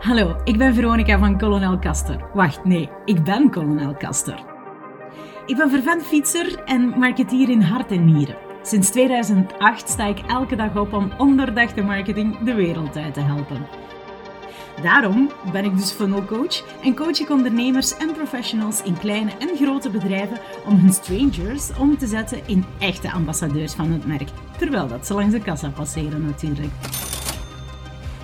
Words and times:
Hallo, 0.00 0.36
ik 0.44 0.58
ben 0.58 0.74
Veronica 0.74 1.18
van 1.18 1.38
Colonel 1.38 1.78
Caster. 1.78 2.24
Wacht, 2.34 2.64
nee, 2.64 2.88
ik 3.04 3.24
ben 3.24 3.50
Colonel 3.50 3.94
Caster. 3.94 4.44
Ik 5.46 5.56
ben 5.56 5.70
vervent 5.70 6.02
fietser 6.02 6.62
en 6.64 6.98
marketeer 6.98 7.48
in 7.48 7.60
hart 7.60 7.90
en 7.90 8.04
nieren. 8.04 8.36
Sinds 8.62 8.90
2008 8.90 9.88
sta 9.88 10.06
ik 10.06 10.18
elke 10.18 10.56
dag 10.56 10.76
op 10.76 10.92
om 10.92 11.10
onderdachte 11.18 11.82
marketing 11.82 12.38
de 12.38 12.54
wereld 12.54 12.96
uit 12.96 13.14
te 13.14 13.20
helpen. 13.20 13.66
Daarom 14.82 15.30
ben 15.52 15.64
ik 15.64 15.76
dus 15.76 15.90
funnel 15.90 16.24
coach 16.24 16.64
en 16.82 16.94
coach 16.94 17.20
ik 17.20 17.30
ondernemers 17.30 17.96
en 17.96 18.12
professionals 18.12 18.82
in 18.82 18.98
kleine 18.98 19.30
en 19.38 19.56
grote 19.56 19.90
bedrijven 19.90 20.38
om 20.66 20.76
hun 20.76 20.92
strangers 20.92 21.70
om 21.78 21.98
te 21.98 22.06
zetten 22.06 22.40
in 22.46 22.64
echte 22.78 23.10
ambassadeurs 23.10 23.72
van 23.72 23.92
het 23.92 24.06
merk, 24.06 24.28
terwijl 24.58 24.88
dat 24.88 25.06
ze 25.06 25.14
langs 25.14 25.32
de 25.32 25.40
kassa 25.40 25.68
passeren 25.68 26.26
natuurlijk. 26.26 26.72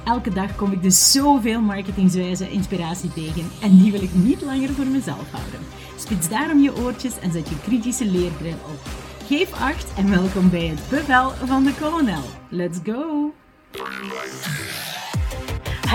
Elke 0.06 0.30
dag 0.30 0.56
kom 0.56 0.72
ik 0.72 0.82
dus 0.82 1.12
zoveel 1.12 1.60
marketingswijze 1.60 2.50
inspiratie 2.50 3.12
tegen 3.12 3.50
en 3.62 3.76
die 3.76 3.92
wil 3.92 4.02
ik 4.02 4.14
niet 4.14 4.42
langer 4.42 4.68
voor 4.68 4.86
mezelf 4.86 5.30
houden. 5.30 5.60
Spits 5.98 6.28
daarom 6.28 6.60
je 6.60 6.76
oortjes 6.76 7.18
en 7.18 7.32
zet 7.32 7.48
je 7.48 7.60
kritische 7.60 8.04
leerbril 8.04 8.52
op. 8.52 8.80
Geef 9.26 9.52
acht 9.52 9.92
en 9.96 10.10
welkom 10.10 10.50
bij 10.50 10.66
het 10.66 10.88
bevel 10.88 11.30
van 11.30 11.64
de 11.64 11.74
kolonel. 11.80 12.22
Let's 12.48 12.78
go! 12.84 13.32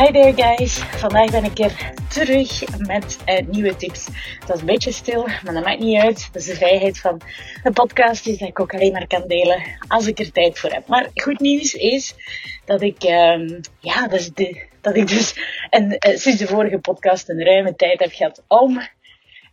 Hi 0.02 0.12
there 0.12 0.34
guys, 0.34 0.80
vandaag 0.80 1.32
ben 1.32 1.44
ik 1.44 1.60
er 1.60 1.94
terug 2.10 2.78
met 2.78 3.18
uh, 3.26 3.48
nieuwe 3.48 3.76
tips. 3.76 4.06
Dat 4.46 4.56
is 4.56 4.60
een 4.60 4.66
beetje 4.66 4.92
stil, 4.92 5.28
maar 5.44 5.54
dat 5.54 5.64
maakt 5.64 5.80
niet 5.80 6.02
uit. 6.02 6.30
Dat 6.32 6.42
is 6.42 6.48
de 6.48 6.56
vrijheid 6.56 7.00
van 7.00 7.22
de 7.64 7.72
podcast, 7.72 8.28
is 8.28 8.38
dat 8.38 8.48
ik 8.48 8.60
ook 8.60 8.74
alleen 8.74 8.92
maar 8.92 9.08
kan 9.08 9.28
delen 9.28 9.62
als 9.88 10.08
ik 10.08 10.20
er 10.20 10.32
tijd 10.32 10.60
voor 10.60 10.70
heb. 10.70 10.88
Maar 10.88 11.10
goed 11.14 11.40
nieuws 11.40 11.74
is 11.74 12.16
dat 12.66 12.82
ik, 12.82 13.04
uh, 13.04 13.60
ja, 13.80 14.08
dat, 14.08 14.20
is 14.20 14.34
de, 14.34 14.66
dat 14.82 14.96
ik 14.96 15.08
dus 15.08 15.36
een, 15.70 15.86
uh, 15.92 16.18
sinds 16.18 16.38
de 16.38 16.48
vorige 16.48 16.80
podcast 16.80 17.30
een 17.30 17.44
ruime 17.44 17.76
tijd 17.76 18.00
heb 18.00 18.12
gehad 18.12 18.44
om 18.48 18.82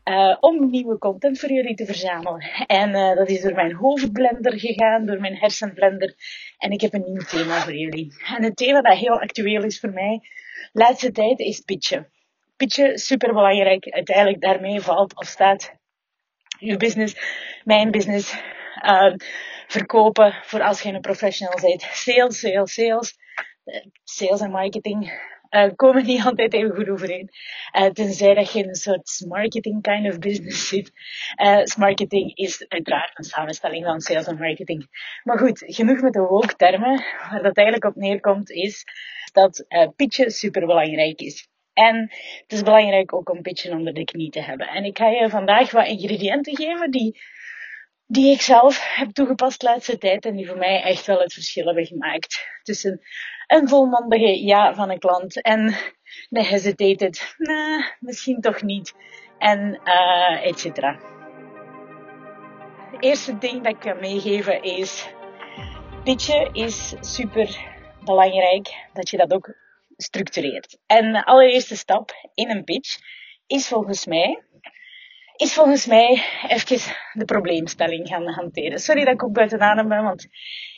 uh, 0.05 0.36
om 0.41 0.70
nieuwe 0.70 0.98
content 0.98 1.39
voor 1.39 1.53
jullie 1.53 1.75
te 1.75 1.86
verzamelen. 1.86 2.41
En 2.67 3.17
dat 3.17 3.28
is 3.28 3.41
door 3.41 3.55
mijn 3.55 3.75
hoofdblender 3.75 4.58
gegaan, 4.58 5.06
door 5.06 5.20
mijn 5.20 5.36
hersenblender. 5.36 6.14
En 6.58 6.70
ik 6.70 6.80
heb 6.80 6.95
een 6.95 7.05
nieuw 7.06 7.23
thema 7.23 7.61
voor 7.61 7.75
jullie. 7.77 8.14
En 8.36 8.42
het 8.42 8.56
thema 8.56 8.80
dat 8.80 8.97
heel 8.97 9.20
actueel 9.20 9.62
is 9.62 9.80
voor 9.80 9.91
mij, 9.91 10.20
laatste 10.73 11.11
tijd, 11.11 11.39
is 11.39 11.61
pitchen. 11.61 12.11
Pitchen, 12.56 12.98
super 12.98 13.33
belangrijk. 13.33 13.89
Uiteindelijk 13.89 14.41
daarmee 14.41 14.81
valt 14.81 15.17
of 15.17 15.27
staat 15.27 15.73
uw 16.61 16.77
business, 16.77 17.14
mijn 17.64 17.91
business, 17.91 18.34
uh, 18.83 19.14
verkopen 19.67 20.34
voor 20.42 20.62
als 20.62 20.83
je 20.83 20.92
een 20.92 21.01
professional 21.01 21.61
bent. 21.61 21.83
Sales, 21.83 22.39
sales, 22.39 22.73
sales. 22.73 23.17
Sales 24.05 24.41
en 24.41 24.51
marketing 24.51 25.12
uh, 25.51 25.71
komen 25.77 26.07
niet 26.07 26.25
altijd 26.27 26.53
even 26.53 26.75
goed 26.75 26.89
overeen. 26.89 27.29
Uh, 27.79 27.87
tenzij 27.87 28.35
dat 28.35 28.53
je 28.53 28.59
in 28.59 28.69
een 28.69 28.75
soort 28.75 29.25
marketing 29.29 29.83
kind 29.83 30.09
of 30.09 30.19
business 30.19 30.69
zit. 30.69 30.93
Uh, 31.43 31.65
marketing 31.79 32.37
is 32.37 32.69
uiteraard 32.69 33.19
een 33.19 33.25
samenstelling 33.25 33.85
van 33.85 34.01
sales 34.01 34.27
en 34.27 34.39
marketing. 34.39 34.87
Maar 35.25 35.39
goed, 35.39 35.65
genoeg 35.67 36.01
met 36.01 36.13
de 36.13 36.21
woke 36.21 36.57
termen. 36.57 37.05
Waar 37.31 37.43
dat 37.43 37.57
eigenlijk 37.57 37.85
op 37.85 38.03
neerkomt 38.03 38.51
is 38.51 38.85
dat 39.33 39.67
pitchen 39.97 40.31
super 40.31 40.67
belangrijk 40.67 41.21
is. 41.21 41.49
En 41.73 42.01
het 42.43 42.53
is 42.53 42.63
belangrijk 42.63 43.15
ook 43.15 43.31
om 43.31 43.43
pitchen 43.43 43.73
onder 43.73 43.95
de 43.95 44.05
knie 44.05 44.31
te 44.31 44.41
hebben. 44.41 44.69
En 44.69 44.85
ik 44.85 44.99
ga 44.99 45.09
je 45.09 45.29
vandaag 45.29 45.71
wat 45.71 45.87
ingrediënten 45.87 46.57
geven 46.57 46.91
die, 46.91 47.21
die 48.11 48.33
ik 48.33 48.41
zelf 48.41 48.95
heb 48.97 49.11
toegepast 49.11 49.61
de 49.61 49.67
laatste 49.67 49.98
tijd 49.98 50.25
en 50.25 50.37
die 50.37 50.47
voor 50.47 50.59
mij 50.59 50.83
echt 50.83 51.06
wel 51.06 51.19
het 51.19 51.33
verschil 51.33 51.67
hebben 51.67 51.87
gemaakt 51.87 52.48
tussen 52.62 53.01
een 53.47 53.69
volmondige 53.69 54.45
ja 54.45 54.75
van 54.75 54.91
een 54.91 54.98
klant 54.98 55.42
en 55.42 55.77
de 56.29 56.45
hesitated, 56.45 57.36
misschien 58.01 58.41
toch 58.41 58.62
niet, 58.62 58.95
en 59.39 59.81
uh, 59.84 60.47
et 60.47 60.59
cetera. 60.59 60.98
Het 62.91 63.05
eerste 63.05 63.39
ding 63.39 63.63
dat 63.63 63.73
ik 63.73 63.80
kan 63.80 64.01
meegeven 64.01 64.63
is, 64.63 65.08
pitchen 66.05 66.52
is 66.52 66.95
super 67.01 67.77
belangrijk 68.05 68.89
dat 68.92 69.11
je 69.11 69.17
dat 69.17 69.33
ook 69.33 69.55
structureert. 69.96 70.79
En 70.86 71.13
de 71.13 71.25
allereerste 71.25 71.77
stap 71.77 72.29
in 72.35 72.51
een 72.51 72.64
pitch 72.64 72.98
is 73.46 73.69
volgens 73.69 74.07
mij 74.07 74.42
is 75.39 75.55
volgens 75.55 75.87
mij 75.87 76.25
even 76.49 76.95
de 77.13 77.25
probleemstelling 77.25 78.09
gaan 78.09 78.27
hanteren. 78.27 78.79
Sorry 78.79 79.05
dat 79.05 79.15
ik 79.15 79.23
ook 79.23 79.33
buiten 79.33 79.61
adem 79.61 79.89
ben, 79.89 80.03
want 80.03 80.25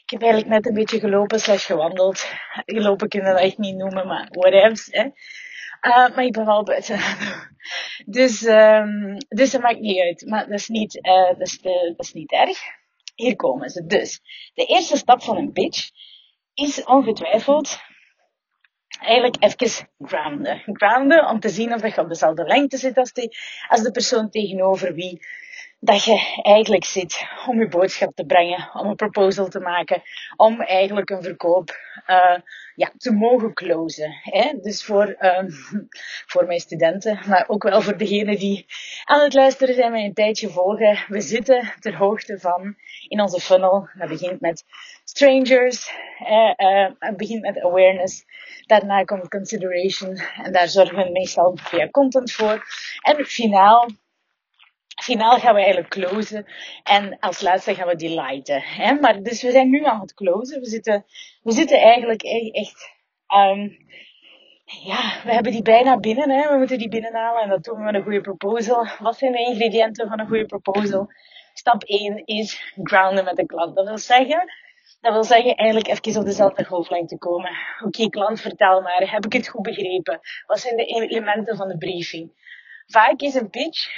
ik 0.05 0.11
heb 0.11 0.23
eigenlijk 0.23 0.53
net 0.53 0.67
een 0.67 0.75
beetje 0.75 0.99
gelopen 0.99 1.41
slash 1.41 1.67
gewandeld. 1.67 2.33
Gelopen 2.65 3.09
kunnen 3.09 3.35
we 3.35 3.41
dat 3.41 3.59
niet 3.59 3.77
noemen, 3.77 4.07
maar 4.07 4.29
whatever. 4.31 4.87
Hè. 4.91 5.05
Uh, 5.83 6.15
maar 6.17 6.25
ik 6.25 6.33
ben 6.33 6.45
wel 6.45 6.63
buiten 6.63 6.99
adem. 6.99 7.59
Dus, 8.07 8.43
um, 8.43 9.17
dus 9.29 9.51
dat 9.51 9.61
maakt 9.61 9.81
niet 9.81 10.01
uit. 10.01 10.25
Maar 10.27 10.49
dat 10.49 10.59
is 10.59 10.69
niet, 10.69 10.95
uh, 10.95 11.27
dat 11.27 11.41
is, 11.41 11.61
de, 11.61 11.95
dat 11.97 12.07
is 12.07 12.13
niet 12.13 12.33
erg. 12.33 12.59
Hier 13.15 13.37
komen 13.37 13.71
ze. 13.71 13.87
Dus, 13.87 14.21
de 14.55 14.65
eerste 14.65 14.97
stap 14.97 15.23
van 15.23 15.37
een 15.37 15.53
pitch 15.53 15.91
is 16.55 16.85
ongetwijfeld 16.85 17.79
eigenlijk 18.99 19.37
even 19.39 19.89
grounden. 19.99 20.63
Grounden 20.65 21.29
om 21.29 21.41
te 21.41 21.49
zien 21.49 21.75
of 21.75 21.95
je 21.95 22.01
op 22.01 22.09
dezelfde 22.09 22.45
lengte 22.45 22.77
zit 22.77 22.97
als, 22.97 23.13
die, 23.13 23.37
als 23.69 23.83
de 23.83 23.91
persoon 23.91 24.31
tegenover 24.31 24.95
wie 24.95 25.21
dat 25.83 26.05
je 26.05 26.41
eigenlijk 26.43 26.85
zit 26.85 27.25
om 27.47 27.61
je 27.61 27.69
boodschap 27.69 28.15
te 28.15 28.25
brengen, 28.25 28.71
om 28.73 28.89
een 28.89 28.97
proposal 28.97 29.49
te 29.49 29.61
maken, 29.61 30.03
om 30.37 30.61
eigenlijk 30.61 31.11
een 31.11 31.23
verkoop 31.23 31.77
uh, 32.07 32.39
ja, 32.75 32.93
te 32.97 33.13
mogen 33.13 33.55
closen. 33.55 34.13
Hè? 34.23 34.53
Dus 34.61 34.85
voor, 34.85 35.17
um, 35.21 35.49
voor 36.31 36.47
mijn 36.47 36.61
studenten, 36.61 37.21
maar 37.29 37.45
ook 37.49 37.63
wel 37.63 37.83
voor 37.83 37.97
degenen 37.97 38.39
die 38.39 38.67
aan 39.05 39.21
het 39.21 39.35
luisteren 39.35 39.75
zijn, 39.75 39.91
mij 39.91 40.05
een 40.05 40.15
tijdje 40.15 40.49
volgen. 40.49 41.05
We 41.09 41.21
zitten 41.21 41.73
ter 41.79 41.97
hoogte 41.97 42.39
van 42.39 42.77
in 43.09 43.21
onze 43.21 43.41
funnel. 43.41 43.89
Dat 43.99 44.09
begint 44.09 44.41
met 44.41 44.65
strangers, 45.05 45.93
het 46.99 47.17
begint 47.17 47.43
met 47.43 47.61
awareness. 47.61 48.25
Daarna 48.67 49.03
komt 49.03 49.29
consideration 49.29 50.17
en 50.43 50.53
daar 50.53 50.69
zorgen 50.69 50.97
we 50.97 51.11
meestal 51.13 51.59
via 51.63 51.91
content 51.91 52.33
voor. 52.33 52.65
En 53.03 53.25
finaal 53.25 53.89
finaal 55.03 55.39
gaan 55.39 55.55
we 55.55 55.61
eigenlijk 55.61 55.91
closen. 55.91 56.47
En 56.83 57.19
als 57.19 57.41
laatste 57.41 57.75
gaan 57.75 57.87
we 57.87 57.97
delighten. 57.97 58.63
Hè? 58.63 58.95
Maar 58.95 59.23
dus 59.23 59.43
we 59.43 59.51
zijn 59.51 59.71
nu 59.71 59.85
aan 59.85 60.01
het 60.01 60.15
closen. 60.15 60.61
We 60.61 60.67
zitten, 60.67 61.05
we 61.43 61.53
zitten 61.53 61.79
eigenlijk 61.79 62.23
e-, 62.23 62.51
echt, 62.51 62.95
um, 63.35 63.79
ja, 64.65 65.21
we 65.25 65.33
hebben 65.33 65.53
die 65.53 65.63
bijna 65.63 65.97
binnen. 65.97 66.31
Hè? 66.31 66.53
We 66.53 66.59
moeten 66.59 66.79
die 66.79 66.89
binnenhalen 66.89 67.43
en 67.43 67.49
dat 67.49 67.65
doen 67.65 67.77
we 67.77 67.83
met 67.83 67.95
een 67.95 68.03
goede 68.03 68.21
proposal. 68.21 68.87
Wat 68.99 69.17
zijn 69.17 69.33
de 69.33 69.39
ingrediënten 69.39 70.09
van 70.09 70.21
een 70.21 70.29
goede 70.29 70.47
proposal? 70.47 71.09
Stap 71.53 71.83
1 71.83 72.27
is 72.27 72.75
grounden 72.83 73.25
met 73.25 73.37
de 73.37 73.47
klant. 73.47 73.77
Dat 73.77 73.87
wil 73.87 73.99
zeggen, 73.99 74.53
dat 75.01 75.13
wil 75.13 75.25
zeggen 75.25 75.55
eigenlijk 75.55 75.89
even 75.89 76.21
op 76.21 76.27
dezelfde 76.27 76.65
golflengte 76.65 77.19
komen. 77.19 77.51
Oké, 77.85 78.09
klant, 78.09 78.41
vertel 78.41 78.81
maar. 78.81 79.11
Heb 79.11 79.25
ik 79.25 79.33
het 79.33 79.49
goed 79.49 79.63
begrepen? 79.63 80.21
Wat 80.47 80.61
zijn 80.61 80.77
de 80.77 80.85
elementen 80.85 81.57
van 81.57 81.69
de 81.69 81.77
briefing? 81.77 82.33
Vaak 82.87 83.21
is 83.21 83.35
een 83.35 83.51
pitch 83.51 83.89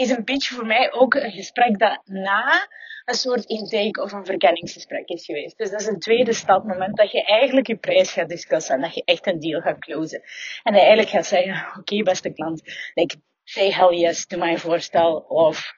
is 0.00 0.10
een 0.10 0.24
pitch 0.24 0.48
voor 0.48 0.66
mij 0.66 0.92
ook 0.92 1.14
een 1.14 1.30
gesprek 1.30 1.78
dat 1.78 2.00
na 2.04 2.68
een 3.04 3.14
soort 3.14 3.44
intake 3.44 4.02
of 4.02 4.12
een 4.12 4.24
verkenningsgesprek 4.24 5.08
is 5.08 5.24
geweest. 5.24 5.58
Dus 5.58 5.70
dat 5.70 5.80
is 5.80 5.86
een 5.86 5.98
tweede 5.98 6.32
stap, 6.32 6.64
moment 6.64 6.96
dat 6.96 7.10
je 7.10 7.24
eigenlijk 7.24 7.66
je 7.66 7.76
prijs 7.76 8.12
gaat 8.12 8.28
discussen 8.28 8.74
en 8.74 8.80
dat 8.80 8.94
je 8.94 9.02
echt 9.04 9.26
een 9.26 9.40
deal 9.40 9.60
gaat 9.60 9.78
closen. 9.78 10.22
En 10.62 10.74
eigenlijk 10.74 11.08
gaat 11.08 11.26
zeggen, 11.26 11.78
oké 11.78 12.02
beste 12.02 12.32
klant, 12.32 12.62
like, 12.94 13.16
say 13.44 13.70
hell 13.70 13.96
yes 13.96 14.26
to 14.26 14.38
mijn 14.38 14.58
voorstel 14.58 15.16
of 15.16 15.74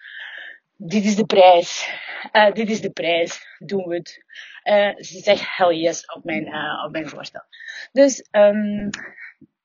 dit 0.76 1.04
is 1.04 1.16
de 1.16 1.26
prijs, 1.26 1.90
uh, 2.32 2.52
dit 2.52 2.70
is 2.70 2.80
de 2.80 2.90
prijs, 2.90 3.46
doen 3.58 3.88
we 3.88 3.94
het. 3.94 4.24
Uh, 4.64 4.92
zeg 4.96 5.56
hell 5.56 5.74
yes 5.74 6.04
op 6.14 6.24
mijn, 6.24 6.46
uh, 6.46 6.84
op 6.84 6.92
mijn 6.92 7.08
voorstel. 7.08 7.42
Dus 7.92 8.28
um, 8.30 8.90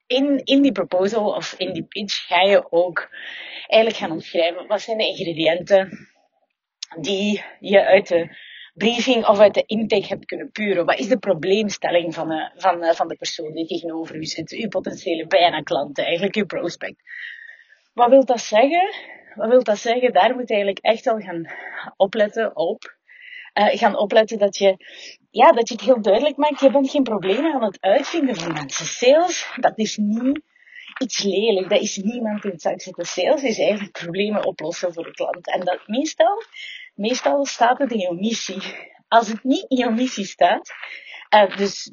in, 0.07 0.41
in 0.43 0.61
die 0.61 0.71
proposal 0.71 1.35
of 1.35 1.53
in 1.57 1.73
die 1.73 1.83
pitch 1.83 2.27
ga 2.27 2.41
je 2.41 2.71
ook 2.71 3.09
eigenlijk 3.67 4.01
gaan 4.01 4.11
omschrijven 4.11 4.67
wat 4.67 4.81
zijn 4.81 4.97
de 4.97 5.07
ingrediënten 5.07 6.07
die 6.99 7.43
je 7.59 7.85
uit 7.85 8.07
de 8.07 8.35
briefing 8.73 9.25
of 9.25 9.39
uit 9.39 9.53
de 9.53 9.63
intake 9.65 10.07
hebt 10.07 10.25
kunnen 10.25 10.51
puren. 10.51 10.85
Wat 10.85 10.99
is 10.99 11.07
de 11.07 11.17
probleemstelling 11.17 12.13
van 12.13 12.27
de, 12.27 12.51
van, 12.55 12.95
van 12.95 13.07
de 13.07 13.15
persoon 13.15 13.53
die 13.53 13.67
tegenover 13.67 14.15
u 14.15 14.25
zit, 14.25 14.51
uw 14.51 14.67
potentiële 14.67 15.27
bijna 15.27 15.61
klanten, 15.61 16.03
eigenlijk 16.03 16.35
uw 16.35 16.45
prospect. 16.45 17.01
Wat 17.93 18.09
wil 18.09 18.25
dat 18.25 18.41
zeggen? 18.41 18.93
Wat 19.35 19.49
wil 19.49 19.63
dat 19.63 19.77
zeggen? 19.77 20.13
Daar 20.13 20.35
moet 20.35 20.47
je 20.47 20.53
eigenlijk 20.53 20.85
echt 20.85 21.05
wel 21.05 21.19
gaan 21.19 21.51
opletten 21.95 22.55
op. 22.55 22.96
Uh, 23.59 23.77
gaan 23.77 23.97
opletten 23.97 24.37
dat 24.37 24.57
je 24.57 24.77
ja, 25.29 25.51
dat 25.51 25.67
je 25.67 25.73
het 25.73 25.83
heel 25.83 26.01
duidelijk 26.01 26.37
maakt. 26.37 26.59
Je 26.59 26.71
bent 26.71 26.89
geen 26.89 27.03
problemen 27.03 27.53
aan 27.53 27.63
het 27.63 27.81
uitvinden 27.81 28.35
van 28.35 28.53
mensen. 28.53 28.85
Sales, 28.85 29.51
dat 29.55 29.77
is 29.77 29.97
niet 29.97 30.41
iets 30.97 31.23
lelijk. 31.23 31.69
Dat 31.69 31.81
is 31.81 31.97
niemand 31.97 32.43
in 32.43 32.51
het 32.51 32.61
zak 32.61 32.81
zitten. 32.81 33.05
Sales 33.05 33.43
is 33.43 33.59
eigenlijk 33.59 33.91
problemen 33.91 34.45
oplossen 34.45 34.93
voor 34.93 35.03
de 35.03 35.11
klant. 35.11 35.51
En 35.51 35.59
dat 35.59 35.87
meestal, 35.87 36.43
meestal 36.95 37.45
staat 37.45 37.77
het 37.77 37.91
in 37.91 37.99
jouw 37.99 38.13
missie. 38.13 38.61
Als 39.07 39.27
het 39.27 39.43
niet 39.43 39.65
in 39.67 39.77
jouw 39.77 39.91
missie 39.91 40.25
staat, 40.25 40.71
Uh, 41.29 41.57
dus 41.57 41.91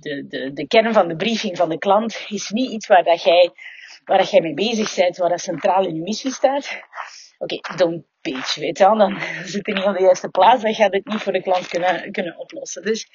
de, 0.00 0.26
de, 0.28 0.52
de, 0.52 0.66
kern 0.66 0.92
van 0.92 1.08
de 1.08 1.16
briefing 1.16 1.56
van 1.56 1.68
de 1.68 1.78
klant 1.78 2.24
is 2.28 2.50
niet 2.50 2.70
iets 2.70 2.86
waar, 2.86 3.04
dat 3.04 3.22
jij, 3.22 3.50
waar 4.04 4.18
dat 4.18 4.30
jij 4.30 4.40
mee 4.40 4.54
bezig 4.54 4.94
bent, 4.94 5.16
waar 5.16 5.28
dat 5.28 5.40
centraal 5.40 5.86
in 5.86 5.94
je 5.94 6.00
missie 6.00 6.32
staat. 6.32 6.82
Oké, 7.38 7.54
okay, 7.54 7.76
don't 7.76 8.04
pitch, 8.22 8.54
weet 8.54 8.78
je 8.78 8.84
wel. 8.84 8.96
Dan 8.96 9.20
zit 9.44 9.66
je 9.66 9.72
niet 9.72 9.84
op 9.84 9.96
de 9.96 10.02
juiste 10.02 10.28
plaats, 10.28 10.62
dan 10.62 10.74
gaat 10.74 10.92
het 10.92 11.06
niet 11.06 11.20
voor 11.20 11.32
de 11.32 11.42
klant 11.42 11.68
kunnen, 11.68 12.12
kunnen 12.12 12.38
oplossen. 12.38 12.82
Dus 12.82 13.08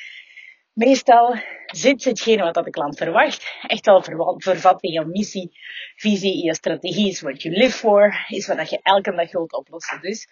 meestal 0.73 1.35
zit 1.65 2.03
hetgene 2.03 2.51
wat 2.51 2.65
de 2.65 2.69
klant 2.69 2.97
verwacht 2.97 3.57
echt 3.61 3.85
wel 3.85 4.03
vervat 4.37 4.83
in 4.83 4.91
je 4.91 5.05
missie, 5.05 5.57
visie, 5.95 6.45
je 6.45 6.55
strategie, 6.55 7.07
is 7.07 7.21
what 7.21 7.41
you 7.41 7.55
live 7.55 7.77
for, 7.77 8.25
is 8.27 8.47
wat 8.47 8.69
je 8.69 8.79
elke 8.81 9.15
dag 9.15 9.31
wilt 9.31 9.53
oplossen. 9.53 10.01
Dus 10.01 10.27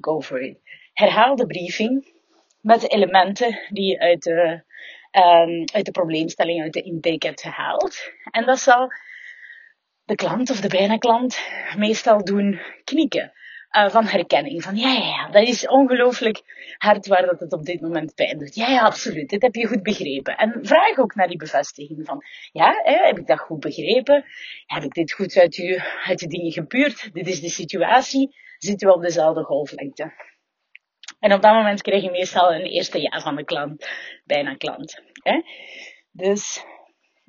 go 0.00 0.20
for 0.20 0.42
it. 0.42 0.58
Herhaal 0.92 1.36
de 1.36 1.46
briefing 1.46 2.12
met 2.60 2.80
de 2.80 2.88
elementen 2.88 3.58
die 3.68 3.86
je 3.86 3.98
uit 3.98 4.22
de, 4.22 4.62
um, 5.12 5.64
uit 5.72 5.84
de 5.84 5.90
probleemstelling, 5.90 6.62
uit 6.62 6.72
de 6.72 6.82
intake 6.82 7.26
hebt 7.26 7.40
gehaald. 7.40 8.12
En 8.30 8.44
dat 8.44 8.58
zal 8.58 8.92
de 10.04 10.14
klant 10.14 10.50
of 10.50 10.60
de 10.60 10.68
bijna 10.68 10.96
klant 10.96 11.38
meestal 11.76 12.24
doen 12.24 12.60
knikken. 12.84 13.32
Uh, 13.76 13.88
van 13.88 14.04
herkenning. 14.04 14.62
Van 14.62 14.76
ja, 14.76 14.92
ja, 14.92 15.28
dat 15.30 15.48
is 15.48 15.68
ongelooflijk 15.68 16.42
hard 16.78 17.06
waar 17.06 17.26
dat 17.26 17.40
het 17.40 17.52
op 17.52 17.64
dit 17.64 17.80
moment 17.80 18.14
pijn 18.14 18.38
doet. 18.38 18.54
Ja, 18.54 18.68
ja, 18.68 18.82
absoluut. 18.82 19.28
Dit 19.28 19.42
heb 19.42 19.54
je 19.54 19.66
goed 19.66 19.82
begrepen. 19.82 20.36
En 20.36 20.58
vraag 20.62 20.98
ook 20.98 21.14
naar 21.14 21.28
die 21.28 21.36
bevestiging 21.36 22.06
van, 22.06 22.24
ja, 22.52 22.80
hè, 22.82 23.06
heb 23.06 23.18
ik 23.18 23.26
dat 23.26 23.40
goed 23.40 23.60
begrepen? 23.60 24.24
Heb 24.66 24.82
ik 24.82 24.92
dit 24.92 25.12
goed 25.12 25.36
uit, 25.36 25.58
u, 25.58 25.78
uit 26.04 26.18
de 26.18 26.26
dingen 26.26 26.52
gepuurd? 26.52 27.12
Dit 27.12 27.26
is 27.26 27.40
de 27.40 27.48
situatie. 27.48 28.34
Zitten 28.58 28.88
we 28.88 28.94
op 28.94 29.02
dezelfde 29.02 29.42
golflengte? 29.42 30.12
En 31.18 31.32
op 31.32 31.42
dat 31.42 31.52
moment 31.52 31.82
krijg 31.82 32.02
je 32.02 32.10
meestal 32.10 32.54
een 32.54 32.66
eerste 32.66 33.00
ja 33.00 33.20
van 33.20 33.36
de 33.36 33.44
klant, 33.44 33.88
bijna 34.24 34.54
klant. 34.54 35.02
Hè? 35.22 35.42
Dus 36.10 36.64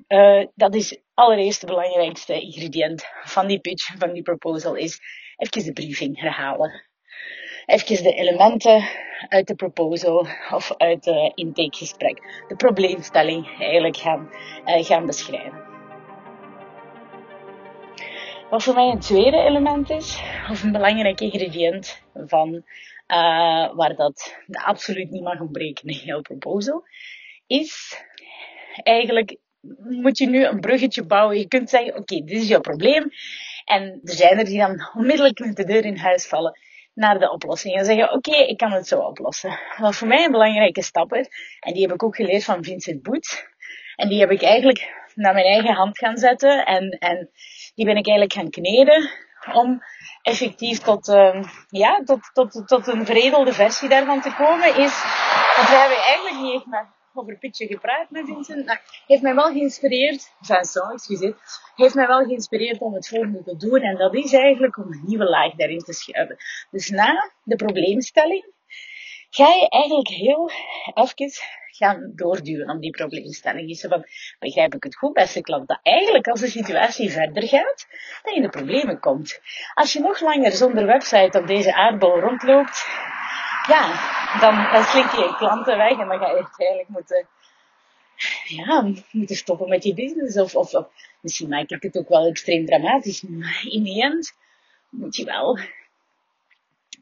uh, 0.08 0.46
dat 0.54 0.74
is 0.74 0.98
allereerst 1.14 1.60
de 1.60 1.66
belangrijkste 1.66 2.40
ingrediënt 2.40 3.04
van 3.22 3.46
die 3.46 3.60
pitch, 3.60 3.94
van 3.98 4.12
die 4.12 4.22
proposal, 4.22 4.74
is 4.74 5.00
even 5.36 5.64
de 5.64 5.72
briefing 5.72 6.20
herhalen. 6.20 6.82
Even 7.66 8.02
de 8.02 8.12
elementen 8.12 8.88
uit 9.28 9.46
de 9.46 9.54
proposal 9.54 10.26
of 10.50 10.74
uit 10.76 11.04
het 11.04 11.32
intakegesprek, 11.34 12.44
de 12.48 12.56
probleemstelling 12.56 13.58
eigenlijk 13.58 13.96
gaan, 13.96 14.30
uh, 14.66 14.84
gaan 14.84 15.06
beschrijven. 15.06 15.62
Wat 18.50 18.62
voor 18.62 18.74
mij 18.74 18.90
een 18.90 19.00
tweede 19.00 19.36
element 19.36 19.90
is, 19.90 20.22
of 20.50 20.62
een 20.62 20.72
belangrijk 20.72 21.20
ingrediënt 21.20 22.02
van 22.14 22.54
uh, 22.54 23.74
waar 23.74 23.94
dat 23.96 24.36
absoluut 24.52 25.10
niet 25.10 25.22
mag 25.22 25.40
ontbreken 25.40 25.88
in 25.88 26.00
jouw 26.04 26.20
proposal, 26.20 26.84
is 27.46 28.02
eigenlijk 28.82 29.38
moet 29.78 30.18
je 30.18 30.26
nu 30.26 30.44
een 30.44 30.60
bruggetje 30.60 31.04
bouwen. 31.04 31.38
Je 31.38 31.48
kunt 31.48 31.70
zeggen, 31.70 31.96
oké, 31.96 32.14
dit 32.24 32.42
is 32.42 32.48
jouw 32.48 32.60
probleem. 32.60 33.10
En 33.64 34.00
er 34.04 34.14
zijn 34.14 34.38
er 34.38 34.44
die 34.44 34.58
dan 34.58 34.88
onmiddellijk 34.98 35.38
met 35.38 35.56
de 35.56 35.64
deur 35.64 35.84
in 35.84 35.96
huis 35.96 36.26
vallen 36.26 36.58
naar 36.94 37.18
de 37.18 37.30
oplossing. 37.30 37.74
En 37.74 37.84
zeggen, 37.84 38.12
oké, 38.12 38.36
ik 38.36 38.56
kan 38.56 38.72
het 38.72 38.88
zo 38.88 38.98
oplossen. 38.98 39.58
Wat 39.78 39.96
voor 39.96 40.08
mij 40.08 40.24
een 40.24 40.30
belangrijke 40.30 40.82
stap 40.82 41.14
is, 41.14 41.28
en 41.60 41.72
die 41.72 41.82
heb 41.82 41.92
ik 41.92 42.02
ook 42.02 42.16
geleerd 42.16 42.44
van 42.44 42.64
Vincent 42.64 43.02
Boet. 43.02 43.52
En 43.96 44.08
die 44.08 44.20
heb 44.20 44.30
ik 44.30 44.42
eigenlijk 44.42 44.92
naar 45.14 45.34
mijn 45.34 45.46
eigen 45.46 45.74
hand 45.74 45.98
gaan 45.98 46.16
zetten. 46.16 46.66
En, 46.66 46.88
en 46.88 47.30
die 47.74 47.84
ben 47.84 47.96
ik 47.96 48.06
eigenlijk 48.06 48.32
gaan 48.32 48.50
kneden 48.50 49.10
om 49.52 49.82
effectief 50.22 50.78
tot, 50.78 51.08
uh, 51.08 51.42
ja, 51.68 52.02
tot, 52.04 52.30
tot, 52.32 52.62
tot 52.66 52.86
een 52.86 53.06
veredelde 53.06 53.52
versie 53.52 53.88
daarvan 53.88 54.20
te 54.20 54.34
komen, 54.34 54.68
is, 54.68 55.02
want 55.56 55.68
we 55.68 55.76
hebben 55.76 55.98
eigenlijk 55.98 56.36
niet 56.40 56.54
echt 56.54 56.66
maar 56.66 56.94
over 57.14 57.38
pitchen 57.38 57.66
gepraat 57.66 58.10
met 58.10 58.24
Vincent. 58.24 58.64
Nou, 58.64 58.78
heeft 59.06 59.22
mij 59.22 59.34
wel 59.34 59.52
geïnspireerd, 59.52 60.32
Vincent, 60.40 60.92
excuseer, 60.92 61.36
heeft 61.74 61.94
mij 61.94 62.06
wel 62.06 62.24
geïnspireerd 62.24 62.80
om 62.80 62.94
het 62.94 63.08
volgende 63.08 63.42
te 63.42 63.56
doen. 63.56 63.80
En 63.80 63.96
dat 63.96 64.14
is 64.14 64.32
eigenlijk 64.32 64.76
om 64.76 64.92
een 64.92 65.02
nieuwe 65.04 65.24
laag 65.24 65.54
daarin 65.54 65.78
te 65.78 65.92
schuiven. 65.92 66.36
Dus 66.70 66.90
na 66.90 67.32
de 67.42 67.56
probleemstelling 67.56 68.52
ga 69.30 69.48
je 69.48 69.68
eigenlijk 69.68 70.08
heel 70.08 70.50
even 70.94 71.32
gaan 71.76 72.12
doorduwen 72.14 72.70
om 72.70 72.80
die 72.80 72.90
probleemstelling. 72.90 73.70
Is 73.70 73.80
van, 73.88 74.04
begrijp 74.38 74.74
ik 74.74 74.82
het 74.82 74.96
goed, 74.96 75.12
beste 75.12 75.40
klant, 75.40 75.68
dat 75.68 75.80
eigenlijk 75.82 76.28
als 76.28 76.40
de 76.40 76.48
situatie 76.48 77.10
verder 77.10 77.48
gaat, 77.48 77.86
dat 78.22 78.32
je 78.32 78.36
in 78.36 78.42
de 78.42 78.48
problemen 78.48 79.00
komt. 79.00 79.40
Als 79.74 79.92
je 79.92 80.00
nog 80.00 80.20
langer 80.20 80.52
zonder 80.52 80.86
website 80.86 81.38
op 81.38 81.46
deze 81.46 81.74
aardbol 81.74 82.20
rondloopt, 82.20 82.86
ja, 83.68 84.12
dan, 84.40 84.72
dan 84.72 84.84
slink 84.84 85.10
je 85.10 85.20
je 85.20 85.36
klanten 85.36 85.76
weg 85.76 85.98
en 85.98 86.08
dan 86.08 86.18
ga 86.18 86.28
je 86.28 86.46
eigenlijk 86.56 86.88
moeten, 86.88 87.28
ja, 88.44 88.92
moeten 89.10 89.36
stoppen 89.36 89.68
met 89.68 89.84
je 89.84 89.94
business. 89.94 90.38
Of, 90.38 90.54
of, 90.54 90.74
of 90.74 90.86
misschien 91.20 91.48
maak 91.48 91.70
ik 91.70 91.82
het 91.82 91.98
ook 91.98 92.08
wel 92.08 92.26
extreem 92.26 92.66
dramatisch, 92.66 93.22
maar 93.22 93.64
in 93.68 93.82
de 93.82 94.02
end 94.02 94.32
moet 94.90 95.16
je 95.16 95.24
wel 95.24 95.58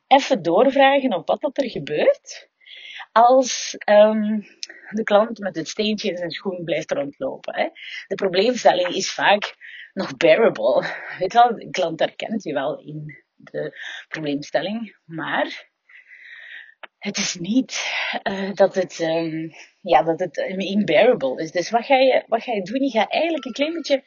even 0.06 0.42
doorvragen 0.42 1.12
op 1.12 1.26
wat 1.26 1.40
dat 1.40 1.58
er 1.58 1.70
gebeurt 1.70 2.50
als 3.12 3.76
um, 3.88 4.46
de 4.90 5.02
klant 5.04 5.38
met 5.38 5.56
het 5.56 5.68
steentje 5.68 6.10
in 6.10 6.16
zijn 6.16 6.30
schoen 6.30 6.64
blijft 6.64 6.90
rondlopen. 6.90 7.54
Hè. 7.54 7.68
De 8.06 8.14
probleemstelling 8.14 8.88
is 8.88 9.12
vaak 9.12 9.56
nog 9.92 10.16
bearable. 10.16 10.86
Weet 11.18 11.32
wel, 11.32 11.54
de 11.56 11.70
klant 11.70 12.00
herkent 12.00 12.42
je 12.42 12.52
wel 12.52 12.80
in 12.80 13.24
de 13.36 13.78
probleemstelling, 14.08 14.96
maar 15.04 15.70
het 17.02 17.18
is 17.18 17.34
niet 17.34 17.94
uh, 18.22 18.52
dat 18.54 18.74
het, 18.74 18.98
um, 19.00 19.50
ja, 19.80 20.02
dat 20.02 20.18
het 20.18 20.38
unbearable 20.38 21.42
is. 21.42 21.50
Dus 21.50 21.70
wat 21.70 21.84
ga 21.84 21.96
je, 21.96 22.24
wat 22.26 22.42
ga 22.42 22.52
je 22.52 22.62
doen? 22.62 22.82
Je 22.82 22.90
gaat 22.90 23.12
eigenlijk 23.12 23.44
een 23.44 23.52
klein 23.52 23.72
beetje 23.72 24.04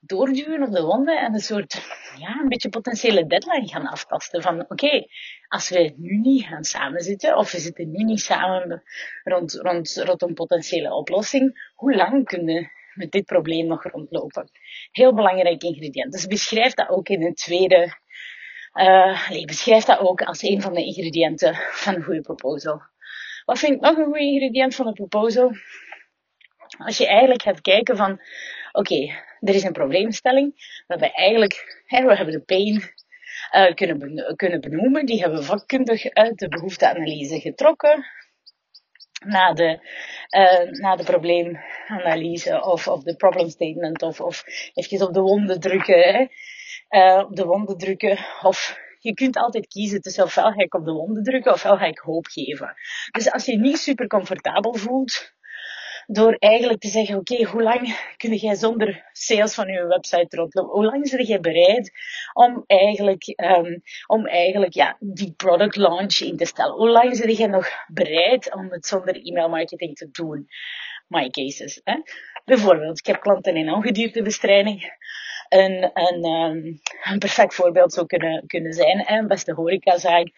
doorduwen 0.00 0.62
op 0.62 0.72
de 0.72 0.82
wonden 0.82 1.18
en 1.20 1.34
een 1.34 1.40
soort, 1.40 1.80
ja, 2.18 2.40
een 2.40 2.48
beetje 2.48 2.68
potentiële 2.68 3.26
deadline 3.26 3.68
gaan 3.68 3.86
aftasten. 3.86 4.42
Van 4.42 4.60
oké, 4.68 5.06
als 5.48 5.68
we 5.68 5.94
nu 5.96 6.18
niet 6.18 6.44
gaan 6.44 6.64
samenzitten, 6.64 7.36
of 7.36 7.52
we 7.52 7.58
zitten 7.58 7.90
nu 7.90 8.04
niet 8.04 8.20
samen 8.20 8.82
rond, 9.22 9.52
rond, 9.52 10.02
rond 10.04 10.22
een 10.22 10.34
potentiële 10.34 10.94
oplossing, 10.94 11.72
hoe 11.74 11.94
lang 11.94 12.24
kunnen 12.24 12.54
we 12.54 12.68
met 12.94 13.10
dit 13.10 13.24
probleem 13.24 13.66
nog 13.66 13.82
rondlopen? 13.82 14.50
Heel 14.90 15.14
belangrijk 15.14 15.62
ingrediënt. 15.62 16.12
Dus 16.12 16.26
beschrijf 16.26 16.74
dat 16.74 16.88
ook 16.88 17.08
in 17.08 17.22
een 17.22 17.34
tweede, 17.34 17.92
uh, 18.74 19.30
nee, 19.30 19.44
beschrijf 19.44 19.84
dat 19.84 19.98
ook 19.98 20.22
als 20.22 20.42
een 20.42 20.62
van 20.62 20.74
de 20.74 20.84
ingrediënten 20.84 21.54
van 21.54 21.94
een 21.94 22.02
goede 22.02 22.20
proposal. 22.20 22.82
Wat 23.44 23.58
vind 23.58 23.74
ik 23.74 23.80
nog 23.80 23.96
een 23.96 24.04
goed 24.04 24.16
ingrediënt 24.16 24.74
van 24.74 24.86
een 24.86 24.92
proposal? 24.92 25.52
Als 26.78 26.98
je 26.98 27.06
eigenlijk 27.06 27.42
gaat 27.42 27.60
kijken 27.60 27.96
van, 27.96 28.20
oké, 28.72 29.12
er 29.40 29.54
is 29.54 29.62
een 29.62 29.72
probleemstelling. 29.72 30.52
We 30.56 30.84
hebben 30.86 31.12
eigenlijk, 31.12 31.82
hè, 31.86 32.06
we 32.06 32.16
hebben 32.16 32.34
de 32.34 32.40
pain 32.40 32.82
uh, 33.52 33.74
kunnen, 33.74 34.34
kunnen 34.36 34.60
benoemen. 34.60 35.06
Die 35.06 35.20
hebben 35.20 35.38
we 35.38 35.44
vakkundig 35.44 36.10
uit 36.10 36.38
de 36.38 36.48
behoefteanalyse 36.48 37.40
getrokken. 37.40 38.04
Na 39.26 39.52
de, 39.52 39.78
uh, 40.30 40.70
na 40.80 40.96
de 40.96 41.04
probleemanalyse 41.04 42.62
of, 42.62 42.88
of 42.88 43.02
de 43.02 43.16
problem 43.16 43.48
statement 43.48 44.02
of, 44.02 44.20
of 44.20 44.44
even 44.74 45.06
op 45.06 45.14
de 45.14 45.20
wonden 45.20 45.60
drukken. 45.60 46.00
Hè. 46.00 46.26
Uh, 46.90 47.22
op 47.28 47.36
de 47.36 47.44
wonden 47.44 47.76
drukken 47.76 48.18
of 48.42 48.78
je 48.98 49.14
kunt 49.14 49.36
altijd 49.36 49.66
kiezen 49.66 50.00
tussen 50.00 50.24
ofwel 50.24 50.52
ga 50.52 50.62
ik 50.62 50.74
op 50.74 50.84
de 50.84 50.92
wonden 50.92 51.22
drukken 51.22 51.52
ofwel 51.52 51.76
ga 51.76 51.84
ik 51.84 51.98
hoop 51.98 52.26
geven. 52.26 52.74
Dus 53.10 53.30
als 53.30 53.44
je 53.44 53.58
niet 53.58 53.78
super 53.78 54.06
comfortabel 54.06 54.74
voelt 54.74 55.32
door 56.06 56.34
eigenlijk 56.38 56.80
te 56.80 56.88
zeggen, 56.88 57.16
oké, 57.16 57.44
hoe 57.44 57.62
lang 57.62 58.12
kun 58.16 58.34
jij 58.34 58.54
zonder 58.54 59.08
sales 59.12 59.54
van 59.54 59.66
je 59.68 59.86
website 59.86 60.36
rondlopen? 60.36 60.72
Hoe 60.72 60.84
lang 60.84 61.08
zit 61.08 61.26
jij 61.26 61.40
bereid 61.40 61.92
om 62.32 62.64
eigenlijk, 62.66 63.32
um, 63.36 63.82
om 64.06 64.26
eigenlijk 64.26 64.72
ja, 64.72 64.96
die 65.00 65.32
product 65.36 65.76
launch 65.76 66.20
in 66.20 66.36
te 66.36 66.44
stellen? 66.44 66.74
Hoe 66.74 66.90
lang 66.90 67.16
zit 67.16 67.36
jij 67.36 67.46
nog 67.46 67.68
bereid 67.86 68.54
om 68.54 68.70
het 68.70 68.86
zonder 68.86 69.22
e-mail 69.22 69.48
marketing 69.48 69.96
te 69.96 70.08
doen? 70.10 70.48
My 71.08 71.30
cases. 71.30 71.80
Hè? 71.84 71.94
Bijvoorbeeld, 72.44 72.98
ik 72.98 73.06
heb 73.06 73.20
klanten 73.20 73.56
in 73.56 73.72
ongediertebestrijding. 73.72 74.92
Een, 75.54 75.90
een, 75.94 77.18
perfect 77.18 77.54
voorbeeld 77.54 77.92
zou 77.92 78.06
kunnen, 78.06 78.46
kunnen 78.46 78.72
zijn. 78.72 79.02
Hè? 79.06 79.26
Beste 79.26 79.52
horecazaak. 79.52 80.28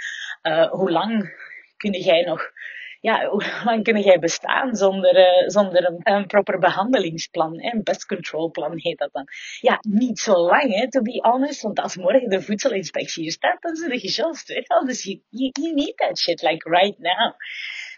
Uh, 0.43 0.71
hoe 0.71 0.91
lang 0.91 1.35
kun 1.77 1.93
jij 1.93 2.23
nog 2.23 2.53
ja, 3.01 3.27
hoe 3.27 3.45
lang 3.65 3.85
kun 3.85 4.01
jij 4.01 4.19
bestaan 4.19 4.77
zonder, 4.77 5.17
uh, 5.17 5.49
zonder 5.49 6.01
een, 6.03 6.27
proper 6.27 6.59
behandelingsplan? 6.59 7.61
Hè? 7.61 7.73
Een 7.73 7.83
pest 7.83 8.07
control 8.07 8.51
plan 8.51 8.73
heet 8.75 8.99
dat 8.99 9.13
dan. 9.13 9.29
Ja, 9.61 9.79
niet 9.89 10.19
zo 10.19 10.33
lang, 10.33 10.75
hè, 10.75 10.91
to 10.91 11.03
be 11.03 11.19
honest. 11.23 11.63
Want 11.63 11.81
als 11.81 11.97
morgen 11.97 12.29
de 12.29 12.43
voedselinspectie 12.43 13.23
hier 13.23 13.33
staat, 13.33 13.63
dan 13.63 13.77
zit 13.77 14.03
je 14.03 14.09
just, 14.09 14.49
weet. 14.49 14.87
Dus 14.87 15.03
you, 15.03 15.21
you, 15.31 15.75
need 15.75 15.97
that 15.97 16.19
shit, 16.19 16.43
like 16.43 16.71
right 16.71 16.99
now. 16.99 17.35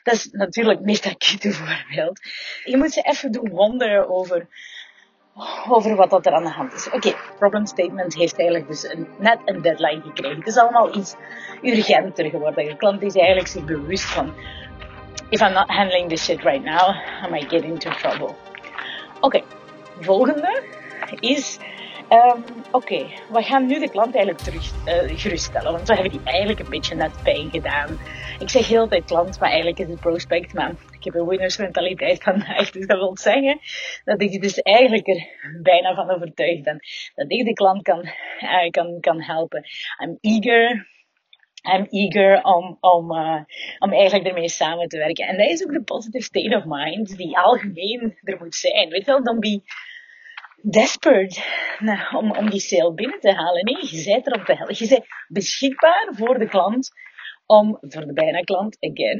Dat 0.02 0.14
is 0.14 0.28
natuurlijk 0.30 0.80
meest 0.80 1.06
acute 1.06 1.52
voorbeeld. 1.62 2.20
Je 2.64 2.76
moet 2.76 2.92
ze 2.92 3.00
even 3.00 3.32
doen 3.32 3.50
wonderen 3.50 4.08
over 4.08 4.48
over 5.68 5.96
wat 5.96 6.10
dat 6.10 6.26
er 6.26 6.32
aan 6.32 6.44
de 6.44 6.50
hand 6.50 6.72
is. 6.72 6.86
Oké, 6.86 6.96
okay, 6.96 7.14
problem 7.38 7.66
statement 7.66 8.14
heeft 8.14 8.38
eigenlijk 8.38 8.68
dus 8.68 8.94
net 9.18 9.38
een 9.44 9.62
deadline 9.62 10.00
gekregen. 10.00 10.38
Het 10.38 10.46
is 10.46 10.56
allemaal 10.56 10.96
iets 10.96 11.16
urgenter 11.62 12.30
geworden. 12.30 12.64
De 12.64 12.76
klant 12.76 13.02
is 13.02 13.14
eigenlijk 13.14 13.48
zich 13.48 13.64
bewust 13.64 14.04
van 14.04 14.34
if 15.30 15.40
I'm 15.40 15.52
not 15.52 15.68
handling 15.68 16.08
this 16.08 16.24
shit 16.24 16.44
right 16.44 16.64
now, 16.64 16.94
I 17.24 17.28
might 17.30 17.48
get 17.48 17.64
into 17.64 17.90
trouble. 17.90 18.34
Oké, 19.20 19.42
volgende 20.00 20.62
is 21.20 21.58
Um, 22.10 22.44
Oké, 22.70 23.06
we 23.32 23.42
gaan 23.42 23.66
nu 23.66 23.78
de 23.78 23.90
klant 23.90 24.14
eigenlijk 24.14 24.44
terug 24.44 24.86
uh, 24.86 25.18
geruststellen, 25.18 25.72
want 25.72 25.88
we 25.88 25.94
hebben 25.94 26.12
die 26.12 26.22
eigenlijk 26.24 26.58
een 26.58 26.70
beetje 26.70 26.94
net 26.94 27.22
pijn 27.22 27.50
gedaan. 27.50 27.98
Ik 28.38 28.48
zeg 28.48 28.68
heel 28.68 28.88
tijd 28.88 29.04
klant, 29.04 29.40
maar 29.40 29.48
eigenlijk 29.48 29.78
is 29.78 29.88
het 29.88 30.00
prospect, 30.00 30.54
maar 30.54 30.70
ik 30.70 31.04
heb 31.04 31.14
een 31.14 31.26
winnersmentaliteit 31.26 32.22
vandaag, 32.22 32.70
dus 32.70 32.86
dat 32.90 32.98
wil 32.98 33.16
zeggen 33.16 33.60
dat 34.04 34.22
ik 34.22 34.42
dus 34.42 34.62
eigenlijk 34.62 35.06
er 35.06 35.26
bijna 35.62 35.94
van 35.94 36.10
overtuigd 36.10 36.62
ben 36.62 36.80
dat 37.14 37.32
ik 37.32 37.44
de 37.44 37.52
klant 37.52 37.82
kan, 37.82 38.04
uh, 38.40 38.70
kan, 38.70 39.00
kan 39.00 39.22
helpen. 39.22 39.64
I'm 40.02 40.18
eager, 40.20 40.88
I'm 41.74 41.86
eager 41.90 42.42
om, 42.42 42.76
om, 42.80 43.12
uh, 43.12 43.40
om 43.78 43.92
eigenlijk 43.92 44.28
ermee 44.28 44.48
samen 44.48 44.88
te 44.88 44.98
werken. 44.98 45.26
En 45.26 45.36
dat 45.36 45.48
is 45.48 45.64
ook 45.64 45.72
de 45.72 45.82
positive 45.82 46.24
state 46.24 46.56
of 46.56 46.64
mind 46.66 47.16
die 47.16 47.38
algemeen 47.38 48.18
er 48.22 48.38
moet 48.38 48.54
zijn. 48.54 48.88
Weet 48.88 49.04
je 49.04 49.10
wel, 49.10 49.24
dan 49.24 49.40
be 49.40 49.62
desperate 50.62 51.40
nou, 51.78 52.16
om, 52.16 52.36
om 52.36 52.50
die 52.50 52.60
sale 52.60 52.94
binnen 52.94 53.20
te 53.20 53.32
halen. 53.32 53.64
Nee, 53.64 53.86
je 53.90 54.04
bent 54.04 54.26
er 54.26 54.44
te 54.44 54.54
helpen. 54.54 54.74
Je 54.78 54.88
bent 54.88 55.06
beschikbaar 55.28 56.08
voor 56.10 56.38
de 56.38 56.48
klant 56.48 56.90
om, 57.46 57.78
voor 57.80 58.06
de 58.06 58.12
bijna 58.12 58.40
klant, 58.40 58.76
again. 58.80 59.18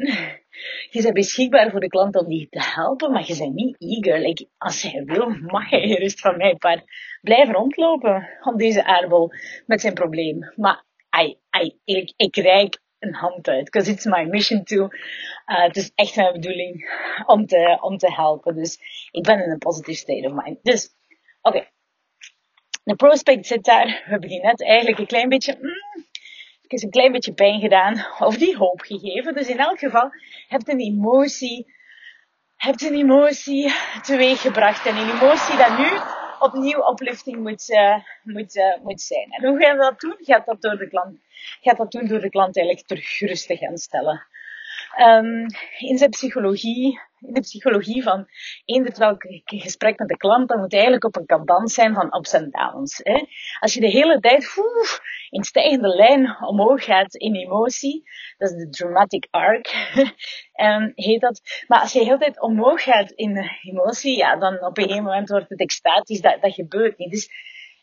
Je 0.91 1.03
bent 1.03 1.15
beschikbaar 1.15 1.71
voor 1.71 1.81
de 1.81 1.89
klant 1.89 2.17
om 2.17 2.29
die 2.29 2.49
te 2.49 2.63
helpen, 2.75 3.13
maar 3.13 3.27
je 3.27 3.37
bent 3.37 3.55
niet 3.55 3.77
eager. 3.79 4.21
Like, 4.21 4.49
als 4.59 4.83
hij 4.83 5.05
wil, 5.05 5.29
mag 5.29 5.71
hij 5.71 5.89
gerust 5.89 6.21
van 6.21 6.37
mij 6.37 6.55
paar 6.55 6.83
blijven 7.21 7.55
rondlopen 7.55 8.29
om 8.43 8.57
deze 8.57 8.85
aardbol 8.85 9.31
met 9.67 9.81
zijn 9.81 9.95
probleem. 9.95 10.53
Maar 10.57 10.85
I, 11.21 11.39
I, 11.63 11.79
ik, 11.85 12.13
ik 12.17 12.37
reik 12.37 12.81
een 12.99 13.15
hand 13.15 13.49
uit. 13.49 13.65
Because 13.65 13.91
it's 13.91 14.05
my 14.05 14.25
mission 14.25 14.65
to. 14.65 14.83
Uh, 14.83 14.89
het 15.47 15.77
is 15.77 15.93
echt 15.95 16.17
mijn 16.17 16.33
bedoeling 16.33 16.91
om 17.27 17.47
te, 17.47 17.79
om 17.81 17.97
te 17.97 18.13
helpen. 18.13 18.55
Dus 18.55 18.79
ik 19.11 19.23
ben 19.23 19.45
in 19.45 19.51
een 19.51 19.59
positive 19.59 19.99
state 19.99 20.27
of 20.27 20.45
mind. 20.45 20.59
Dus 20.63 20.97
Oké. 21.43 21.69
De 22.85 22.97
prospect 22.97 23.47
zit 23.47 23.65
daar. 23.65 23.87
We 23.87 24.11
hebben 24.11 24.29
die 24.29 24.41
net 24.41 24.63
eigenlijk 24.63 24.99
een 24.99 25.07
klein 25.07 25.29
beetje, 25.29 25.57
mm, 25.61 26.07
is 26.67 26.83
een 26.83 26.91
klein 26.91 27.13
beetje 27.13 27.33
pijn 27.33 27.61
gedaan. 27.61 28.07
Of 28.19 28.37
die 28.37 28.57
hoop 28.57 28.81
gegeven. 28.81 29.35
Dus 29.35 29.49
in 29.49 29.59
elk 29.59 29.79
geval 29.79 30.11
hebt 30.49 30.69
een 30.69 30.81
emotie, 30.81 31.75
hebt 32.57 32.83
een 32.83 32.95
emotie 32.95 33.75
teweeggebracht. 34.03 34.87
En 34.87 34.97
een 34.97 35.11
emotie 35.11 35.57
dat 35.57 35.79
nu 35.79 35.89
opnieuw 36.39 36.81
oplifting 36.81 37.37
moet, 37.37 37.69
uh, 37.69 37.97
moet, 38.23 38.57
uh, 38.57 38.77
moet 38.83 39.01
zijn. 39.01 39.31
En 39.31 39.49
hoe 39.49 39.59
ga 39.59 39.73
je 39.73 39.79
dat 39.79 40.01
doen? 40.01 40.17
Gaat 40.19 40.47
dat 40.47 40.63
door 40.63 40.77
de 40.77 40.89
klant, 40.89 41.19
gaat 41.61 41.77
dat 41.77 41.91
doen 41.91 42.07
door 42.07 42.21
de 42.21 42.31
klant 42.31 42.57
eigenlijk 42.57 42.87
terug 42.87 43.19
rustig 43.19 43.59
gaan 43.59 43.77
stellen. 43.77 44.27
Um, 45.01 45.47
in 45.79 45.99
zijn 45.99 46.11
psychologie 46.11 47.01
in 47.21 47.35
de 47.35 47.41
psychologie 47.41 48.03
van 48.03 48.27
eender 48.65 48.99
welk 48.99 49.25
gesprek 49.45 49.99
met 49.99 50.09
de 50.09 50.17
klant, 50.17 50.49
dat 50.49 50.59
moet 50.59 50.73
eigenlijk 50.73 51.05
op 51.05 51.17
een 51.17 51.27
cadans 51.27 51.75
zijn 51.75 51.95
van 51.95 52.17
ups 52.17 52.33
en 52.33 52.51
downs. 52.51 53.01
Hè. 53.03 53.25
Als 53.61 53.75
je 53.75 53.81
de 53.81 53.91
hele 53.91 54.21
tijd 54.21 54.57
in 55.31 55.45
stijgende 55.45 55.89
lijn 55.89 56.37
omhoog 56.41 56.85
gaat 56.85 57.15
in 57.15 57.35
emotie, 57.35 58.03
dat 58.39 58.51
is 58.51 58.57
de 58.57 58.69
dramatic 58.69 59.27
arc, 59.31 59.67
um, 60.61 60.93
heet 61.07 61.21
dat. 61.21 61.41
Maar 61.67 61.81
als 61.81 61.93
je 61.93 61.99
de 61.99 62.05
hele 62.05 62.19
tijd 62.19 62.41
omhoog 62.41 62.83
gaat 62.83 63.11
in 63.11 63.51
emotie, 63.63 64.17
ja, 64.17 64.37
dan 64.37 64.65
op 64.65 64.77
een 64.77 64.83
gegeven 64.83 65.05
moment 65.05 65.29
wordt 65.29 65.49
het 65.49 65.61
extatisch, 65.61 66.21
dat, 66.21 66.43
dat 66.43 66.55
gebeurt 66.55 66.99
niet. 66.99 67.11
Dus 67.11 67.31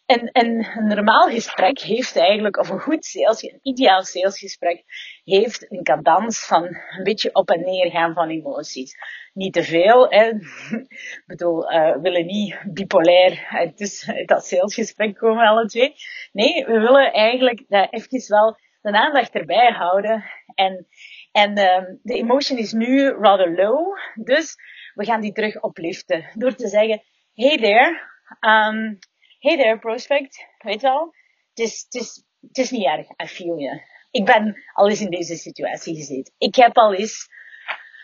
en, 0.05 0.31
en 0.31 0.77
een 0.77 0.87
normaal 0.87 1.29
gesprek 1.29 1.79
heeft 1.79 2.17
eigenlijk, 2.17 2.57
of 2.57 2.69
een 2.69 2.79
goed 2.79 3.05
sales, 3.05 3.43
een 3.43 3.59
ideaal 3.61 4.03
salesgesprek, 4.03 4.83
heeft 5.23 5.71
een 5.71 5.83
cadans 5.83 6.45
van 6.45 6.63
een 6.63 7.03
beetje 7.03 7.33
op 7.33 7.49
en 7.49 7.59
neer 7.59 7.91
gaan 7.91 8.13
van 8.13 8.29
emoties. 8.29 8.95
Niet 9.33 9.53
te 9.53 9.63
veel, 9.63 10.09
hè. 10.09 10.27
Ik 10.29 11.23
bedoel, 11.25 11.71
uh, 11.71 11.93
we 11.93 11.99
willen 12.01 12.25
niet 12.25 12.59
bipolair 12.65 13.47
uit, 13.49 14.05
uit 14.07 14.27
dat 14.27 14.45
salesgesprek 14.45 15.17
komen 15.17 15.47
alle 15.47 15.65
twee. 15.65 15.95
Nee, 16.31 16.65
we 16.65 16.79
willen 16.79 17.13
eigenlijk 17.13 17.63
dat 17.67 17.93
even 17.93 18.23
wel 18.27 18.57
de 18.81 18.91
aandacht 18.91 19.33
erbij 19.33 19.71
houden. 19.71 20.23
En, 20.55 20.87
en 21.31 21.49
um, 21.49 21.99
de 22.03 22.13
emotion 22.13 22.57
is 22.57 22.71
nu 22.71 23.09
rather 23.09 23.55
low, 23.55 23.97
dus 24.15 24.55
we 24.93 25.05
gaan 25.05 25.21
die 25.21 25.33
terug 25.33 25.61
opliften. 25.61 26.29
Door 26.33 26.55
te 26.55 26.67
zeggen, 26.67 27.03
hey 27.33 27.57
there, 27.57 27.99
um, 28.39 28.99
hey 29.45 29.57
there 29.57 29.79
prospect, 29.79 30.47
weet 30.57 30.81
wel, 30.81 31.13
het 31.53 31.59
is, 32.51 32.71
niet 32.71 32.85
erg, 32.85 33.07
I 33.23 33.27
feel 33.27 33.57
je. 33.57 33.81
Ik 34.11 34.25
ben 34.25 34.63
al 34.73 34.89
eens 34.89 35.01
in 35.01 35.09
deze 35.09 35.35
situatie 35.35 35.95
gezeten. 35.95 36.33
Ik 36.37 36.55
heb 36.55 36.77
al 36.77 36.93
eens, 36.93 37.27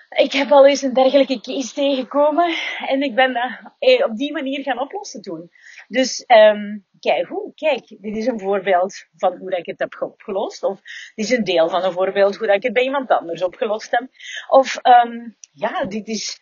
ik 0.09 0.31
heb 0.31 0.51
al 0.51 0.67
eens 0.67 0.81
een 0.81 0.93
dergelijke 0.93 1.41
case 1.41 1.73
tegengekomen 1.73 2.55
en 2.87 3.01
ik 3.01 3.15
ben 3.15 3.33
dat 3.33 3.73
eh, 3.79 4.05
op 4.05 4.17
die 4.17 4.31
manier 4.31 4.63
gaan 4.63 4.79
oplossen 4.79 5.21
toen. 5.21 5.51
Dus 5.87 6.23
um, 6.27 6.85
kijk, 6.99 7.27
hoe, 7.27 7.53
kijk, 7.53 7.87
dit 7.87 8.17
is 8.17 8.27
een 8.27 8.39
voorbeeld 8.39 9.05
van 9.15 9.37
hoe 9.37 9.57
ik 9.57 9.65
het 9.65 9.79
heb 9.79 10.01
opgelost. 10.01 10.63
Of 10.63 10.81
dit 11.15 11.25
is 11.25 11.31
een 11.31 11.43
deel 11.43 11.69
van 11.69 11.83
een 11.83 11.91
voorbeeld 11.91 12.37
hoe 12.37 12.53
ik 12.53 12.63
het 12.63 12.73
bij 12.73 12.83
iemand 12.83 13.09
anders 13.09 13.43
opgelost 13.43 13.91
heb. 13.91 14.07
Of 14.49 14.79
um, 14.83 15.37
ja, 15.53 15.85
dit 15.85 16.07
is 16.07 16.39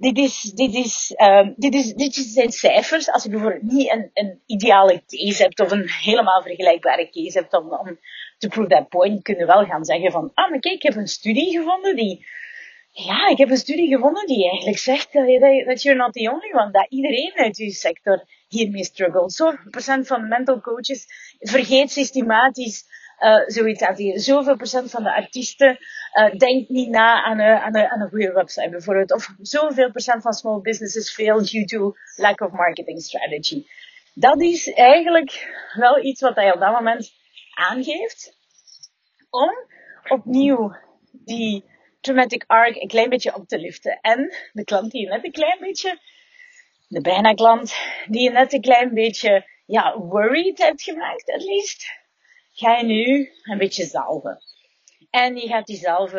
dit 0.00 0.18
is, 0.18 0.42
dit 0.42 0.74
is, 0.74 1.14
um, 1.16 1.54
dit 1.56 1.74
is, 1.74 1.94
dit 1.94 2.14
zijn 2.14 2.52
cijfers. 2.52 3.10
Als 3.10 3.22
je 3.22 3.30
bijvoorbeeld 3.30 3.62
niet 3.62 3.92
een, 3.92 4.10
een 4.14 4.40
ideale 4.46 5.02
case 5.06 5.42
hebt 5.42 5.60
of 5.60 5.70
een 5.70 5.88
helemaal 5.88 6.42
vergelijkbare 6.42 7.10
case 7.10 7.38
hebt 7.38 7.54
om 7.54 7.98
te 8.38 8.48
prove 8.48 8.68
that 8.68 8.88
point, 8.88 9.22
kun 9.22 9.36
je 9.38 9.46
wel 9.46 9.64
gaan 9.64 9.84
zeggen 9.84 10.10
van, 10.10 10.30
ah, 10.34 10.50
maar 10.50 10.60
kijk, 10.60 10.74
ik 10.74 10.82
heb 10.82 10.96
een 10.96 11.08
studie 11.08 11.58
gevonden 11.58 11.96
die, 11.96 12.26
ja, 12.90 13.28
ik 13.28 13.38
heb 13.38 13.50
een 13.50 13.56
studie 13.56 13.88
gevonden 13.88 14.26
die 14.26 14.50
eigenlijk 14.50 14.78
zegt 14.78 15.12
dat, 15.12 15.26
dat 15.66 15.82
you're 15.82 15.98
not 15.98 16.12
the 16.12 16.30
only 16.30 16.52
one, 16.52 16.70
dat 16.70 16.86
iedereen 16.88 17.32
uit 17.34 17.56
je 17.56 17.70
sector 17.70 18.24
hiermee 18.48 18.84
struggelt. 18.84 19.32
Zoveel 19.32 19.70
procent 19.70 20.06
van 20.06 20.28
mental 20.28 20.60
coaches 20.60 21.06
vergeet 21.38 21.90
systematisch 21.90 22.84
uh, 23.20 23.42
zoiets 23.46 23.82
aan 23.82 23.94
die 23.94 24.18
zoveel 24.18 24.56
procent 24.56 24.90
van 24.90 25.02
de 25.02 25.14
artiesten 25.14 25.78
uh, 26.14 26.34
denkt 26.38 26.68
niet 26.68 26.88
na 26.88 27.22
aan 27.22 27.38
een, 27.38 27.58
aan, 27.58 27.76
een, 27.76 27.88
aan 27.88 28.00
een 28.00 28.08
goede 28.08 28.32
website 28.32 28.68
bijvoorbeeld. 28.70 29.12
Of 29.12 29.34
zoveel 29.40 29.90
procent 29.90 30.22
van 30.22 30.32
small 30.32 30.60
businesses 30.60 31.12
fail 31.14 31.44
due 31.44 31.64
to 31.64 31.94
lack 32.16 32.40
of 32.40 32.50
marketing 32.52 33.02
strategy. 33.02 33.66
Dat 34.14 34.40
is 34.40 34.72
eigenlijk 34.72 35.54
wel 35.72 36.04
iets 36.04 36.20
wat 36.20 36.36
hij 36.36 36.52
op 36.52 36.60
dat 36.60 36.72
moment 36.72 37.12
aangeeft. 37.54 38.38
Om 39.30 39.50
opnieuw 40.08 40.76
die 41.12 41.64
traumatic 42.00 42.44
arc 42.46 42.76
een 42.76 42.88
klein 42.88 43.08
beetje 43.08 43.34
op 43.34 43.48
te 43.48 43.58
liften. 43.58 43.98
En 44.00 44.34
de 44.52 44.64
klant 44.64 44.90
die 44.90 45.00
je 45.00 45.08
net 45.08 45.24
een 45.24 45.32
klein 45.32 45.58
beetje, 45.60 45.98
de 46.88 47.00
bijna 47.00 47.32
klant, 47.32 47.74
die 48.06 48.22
je 48.22 48.30
net 48.30 48.52
een 48.52 48.60
klein 48.60 48.94
beetje, 48.94 49.46
ja, 49.66 49.98
worried 49.98 50.58
hebt 50.58 50.82
gemaakt, 50.82 51.30
at 51.30 51.42
least 51.42 51.99
ga 52.60 52.76
je 52.76 52.84
nu 52.84 53.30
een 53.42 53.58
beetje 53.58 53.84
zalven. 53.84 54.38
En 55.10 55.36
je 55.36 55.48
gaat 55.48 55.66
die 55.66 55.76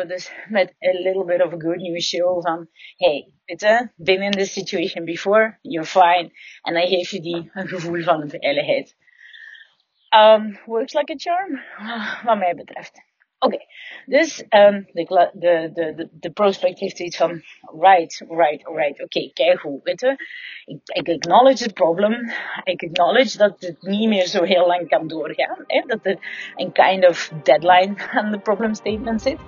dus 0.08 0.32
met 0.48 0.74
a 0.80 0.90
little 0.90 1.24
bit 1.24 1.42
of 1.42 1.52
a 1.52 1.58
good 1.58 1.76
news 1.76 2.08
show 2.08 2.42
van, 2.42 2.68
hey, 2.96 3.32
je, 3.44 3.92
been 3.96 4.22
in 4.22 4.30
this 4.30 4.52
situation 4.52 5.04
before, 5.04 5.58
you're 5.60 5.86
fine. 5.86 6.30
En 6.62 6.74
dan 6.74 6.86
geef 6.86 7.10
je 7.10 7.20
die 7.20 7.50
een 7.52 7.68
gevoel 7.68 8.02
van 8.02 8.28
veiligheid. 8.28 8.96
Um, 10.14 10.58
works 10.64 10.92
like 10.92 11.12
a 11.12 11.16
charm, 11.16 11.60
wat 12.24 12.38
mij 12.38 12.54
betreft. 12.54 13.11
Oké, 13.44 13.58
dus 14.06 14.44
um, 14.50 14.88
de, 14.92 15.30
de, 15.32 15.70
de, 15.74 16.08
de, 16.12 16.30
prospect 16.30 16.78
heeft 16.78 17.00
iets 17.00 17.16
van, 17.16 17.42
right, 17.80 18.24
right, 18.28 18.66
right, 18.66 18.92
oké, 18.92 19.02
okay, 19.02 19.30
kijk 19.34 19.60
hoe, 19.60 19.80
weet 19.82 20.00
je. 20.00 20.16
Ik, 20.84 21.08
acknowledge 21.08 21.64
het 21.64 21.74
probleem, 21.74 22.32
ik 22.64 22.82
acknowledge 22.82 23.38
dat 23.38 23.54
het 23.58 23.76
niet 23.80 24.08
meer 24.08 24.26
zo 24.26 24.42
heel 24.42 24.66
lang 24.66 24.88
kan 24.88 25.08
doorgaan, 25.08 25.64
hè, 25.66 25.82
dat 25.86 25.98
er 26.02 26.16
een 26.56 26.72
kind 26.72 27.08
of 27.08 27.32
deadline 27.42 27.94
aan 28.18 28.30
de 28.30 28.38
problem 28.38 28.74
statement 28.74 29.22
zit. 29.22 29.38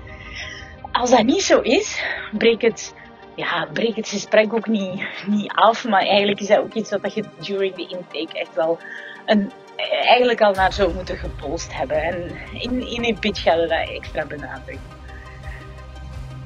Als 0.92 1.10
dat 1.10 1.24
niet 1.24 1.42
zo 1.42 1.60
is, 1.60 2.04
breek 2.38 2.62
het, 2.62 2.94
ja, 3.36 3.68
breek 3.72 3.96
het 3.96 4.08
gesprek 4.08 4.52
ook 4.52 4.66
niet, 4.66 5.02
niet 5.26 5.52
af, 5.52 5.84
maar 5.84 6.02
eigenlijk 6.02 6.40
is 6.40 6.46
dat 6.46 6.58
ook 6.58 6.74
iets 6.74 6.90
wat 6.90 7.14
je 7.14 7.24
during 7.40 7.74
the 7.74 7.86
intake 7.88 8.38
echt 8.38 8.54
wel 8.54 8.78
een 9.26 9.50
eigenlijk 9.76 10.40
al 10.40 10.52
naar 10.52 10.72
zou 10.72 10.94
moeten 10.94 11.16
gepolst 11.16 11.76
hebben. 11.76 12.02
En 12.02 12.30
in, 12.52 12.88
in 12.88 13.04
een 13.04 13.18
pitch 13.18 13.42
gaat 13.42 13.56
dat 13.56 13.70
extra 13.70 14.24
benadrukken. 14.24 14.92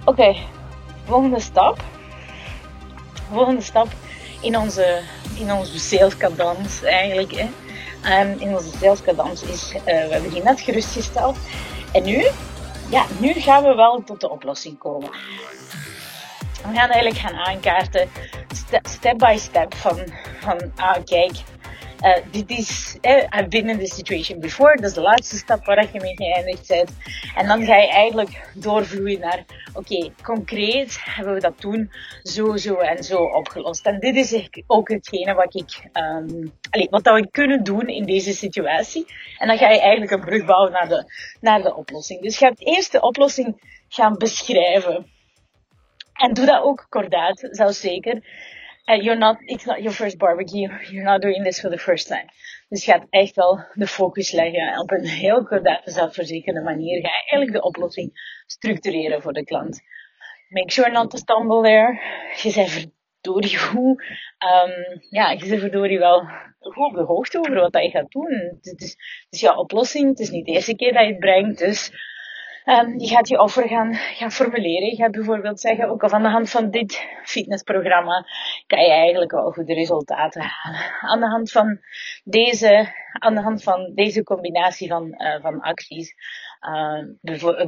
Oké, 0.04 0.36
volgende 1.04 1.40
stap. 1.40 1.84
Volgende 3.30 3.60
stap 3.60 3.88
in 4.40 4.56
onze, 4.58 5.00
in 5.38 5.52
onze 5.52 5.78
eigenlijk. 6.82 7.32
Hè. 7.32 7.48
Um, 8.04 8.40
in 8.40 8.56
onze 8.56 8.76
saleskadans 8.76 9.42
is, 9.42 9.74
uh, 9.74 9.82
we 9.84 9.90
hebben 9.90 10.30
die 10.30 10.42
net 10.42 10.60
gerustgesteld. 10.60 11.38
En 11.92 12.04
nu, 12.04 12.26
ja, 12.90 13.06
nu 13.18 13.32
gaan 13.32 13.62
we 13.62 13.74
wel 13.74 14.02
tot 14.04 14.20
de 14.20 14.30
oplossing 14.30 14.78
komen. 14.78 15.10
We 16.62 16.74
gaan 16.74 16.90
eigenlijk 16.90 17.16
gaan 17.16 17.34
aankaarten, 17.34 18.08
step 18.82 19.18
by 19.18 19.36
step, 19.38 19.74
van, 19.74 19.98
van 20.40 20.72
ah, 20.76 20.96
kijk, 21.04 21.32
uh, 22.04 22.16
dit 22.30 22.50
is, 22.50 22.98
uh, 23.02 23.24
I've 23.30 23.48
been 23.48 23.68
in 23.68 23.86
situation 23.86 24.40
before. 24.40 24.76
Dat 24.76 24.84
is 24.84 24.94
de 24.94 25.00
laatste 25.00 25.36
stap 25.36 25.64
waar 25.64 25.88
je 25.92 26.00
mee 26.00 26.16
geëindigd 26.16 26.68
bent. 26.68 26.90
En 27.36 27.46
dan 27.46 27.64
ga 27.64 27.76
je 27.76 27.88
eigenlijk 27.88 28.50
doorvloeien 28.54 29.20
naar, 29.20 29.44
oké, 29.72 30.10
concreet 30.22 30.98
hebben 31.04 31.34
we 31.34 31.40
dat 31.40 31.60
toen 31.60 31.90
zo, 32.22 32.56
zo 32.56 32.74
en 32.74 33.04
zo 33.04 33.22
opgelost. 33.22 33.86
En 33.86 34.00
dit 34.00 34.16
is 34.16 34.48
ook 34.66 34.88
hetgene 34.88 35.34
wat 35.34 35.54
ik, 35.54 35.90
um, 35.92 36.52
wat 36.90 37.04
dat 37.04 37.20
we 37.20 37.30
kunnen 37.30 37.64
doen 37.64 37.88
in 37.88 38.04
deze 38.04 38.32
situatie. 38.32 39.06
En 39.38 39.48
dan 39.48 39.58
ga 39.58 39.70
je 39.70 39.80
eigenlijk 39.80 40.10
een 40.10 40.20
brug 40.20 40.44
bouwen 40.44 40.72
naar 40.72 40.88
de, 40.88 41.12
naar 41.40 41.62
de 41.62 41.74
oplossing. 41.74 42.20
Dus 42.20 42.38
je 42.38 42.46
gaat 42.46 42.60
eerst 42.60 42.92
de 42.92 43.00
oplossing 43.00 43.76
gaan 43.88 44.16
beschrijven. 44.16 45.06
En 46.12 46.34
doe 46.34 46.46
dat 46.46 46.62
ook 46.62 46.86
kordaat, 46.88 47.48
zelfs 47.50 47.80
zeker. 47.80 48.22
Uh, 48.88 48.94
you're 48.94 49.18
not, 49.18 49.36
it's 49.46 49.66
not 49.66 49.82
your 49.82 49.92
first 49.92 50.18
barbecue. 50.18 50.68
You're 50.90 51.04
not 51.04 51.20
doing 51.20 51.44
this 51.44 51.60
for 51.60 51.68
the 51.68 51.78
first 51.78 52.08
time. 52.08 52.28
Dus 52.68 52.84
je 52.84 52.92
gaat 52.92 53.06
echt 53.10 53.34
wel 53.34 53.64
de 53.74 53.86
focus 53.86 54.32
leggen. 54.32 54.80
op 54.80 54.90
een 54.90 55.06
heel 55.06 55.44
kordate, 55.44 55.90
zelfverzekerde 55.90 56.60
manier 56.60 57.00
ga 57.00 57.08
je 57.08 57.30
eigenlijk 57.30 57.52
de 57.52 57.62
oplossing 57.62 58.40
structureren 58.46 59.22
voor 59.22 59.32
de 59.32 59.44
klant. 59.44 59.80
Make 60.48 60.70
sure 60.70 60.90
not 60.90 61.10
to 61.10 61.16
stumble 61.16 61.62
there. 61.62 62.00
Je 62.42 62.52
bent 62.54 62.70
verdorie 62.70 63.58
goed. 63.58 64.02
Um, 64.64 65.02
ja, 65.10 65.30
je 65.30 65.48
bent 65.48 65.60
verdorie 65.60 65.98
wel 65.98 66.22
goed 66.58 66.86
op 66.86 66.94
de 66.94 67.02
hoogte 67.02 67.38
over 67.38 67.54
wat 67.54 67.82
je 67.82 67.90
gaat 67.90 68.10
doen. 68.10 68.58
Het 68.60 68.80
is, 68.80 68.96
is 69.30 69.40
jouw 69.40 69.56
oplossing. 69.56 70.08
Het 70.08 70.18
is 70.18 70.30
niet 70.30 70.46
de 70.46 70.52
eerste 70.52 70.76
keer 70.76 70.92
dat 70.92 71.02
je 71.02 71.08
het 71.08 71.18
brengt. 71.18 71.58
Dus 71.58 71.92
Um, 72.68 72.98
je 72.98 73.08
gaat 73.08 73.28
je 73.28 73.40
offer 73.40 73.68
gaan, 73.68 73.94
gaan 73.94 74.32
formuleren. 74.32 74.88
Je 74.88 74.96
gaat 74.96 75.10
bijvoorbeeld 75.10 75.60
zeggen, 75.60 75.88
ook 75.88 76.02
al 76.02 76.10
aan 76.10 76.22
de 76.22 76.28
hand 76.28 76.50
van 76.50 76.70
dit 76.70 77.08
fitnessprogramma 77.22 78.26
kan 78.66 78.80
je 78.80 78.90
eigenlijk 78.90 79.30
wel 79.30 79.50
goede 79.50 79.74
resultaten 79.74 80.42
halen. 80.42 80.80
Aan 81.00 81.20
de 81.20 81.26
hand 81.26 81.50
van 81.50 81.80
deze, 82.24 82.92
aan 83.12 83.34
de 83.34 83.40
hand 83.40 83.62
van 83.62 83.92
deze 83.94 84.22
combinatie 84.22 84.88
van, 84.88 85.14
uh, 85.18 85.40
van 85.40 85.60
acties 85.60 86.14
uh, 86.60 87.02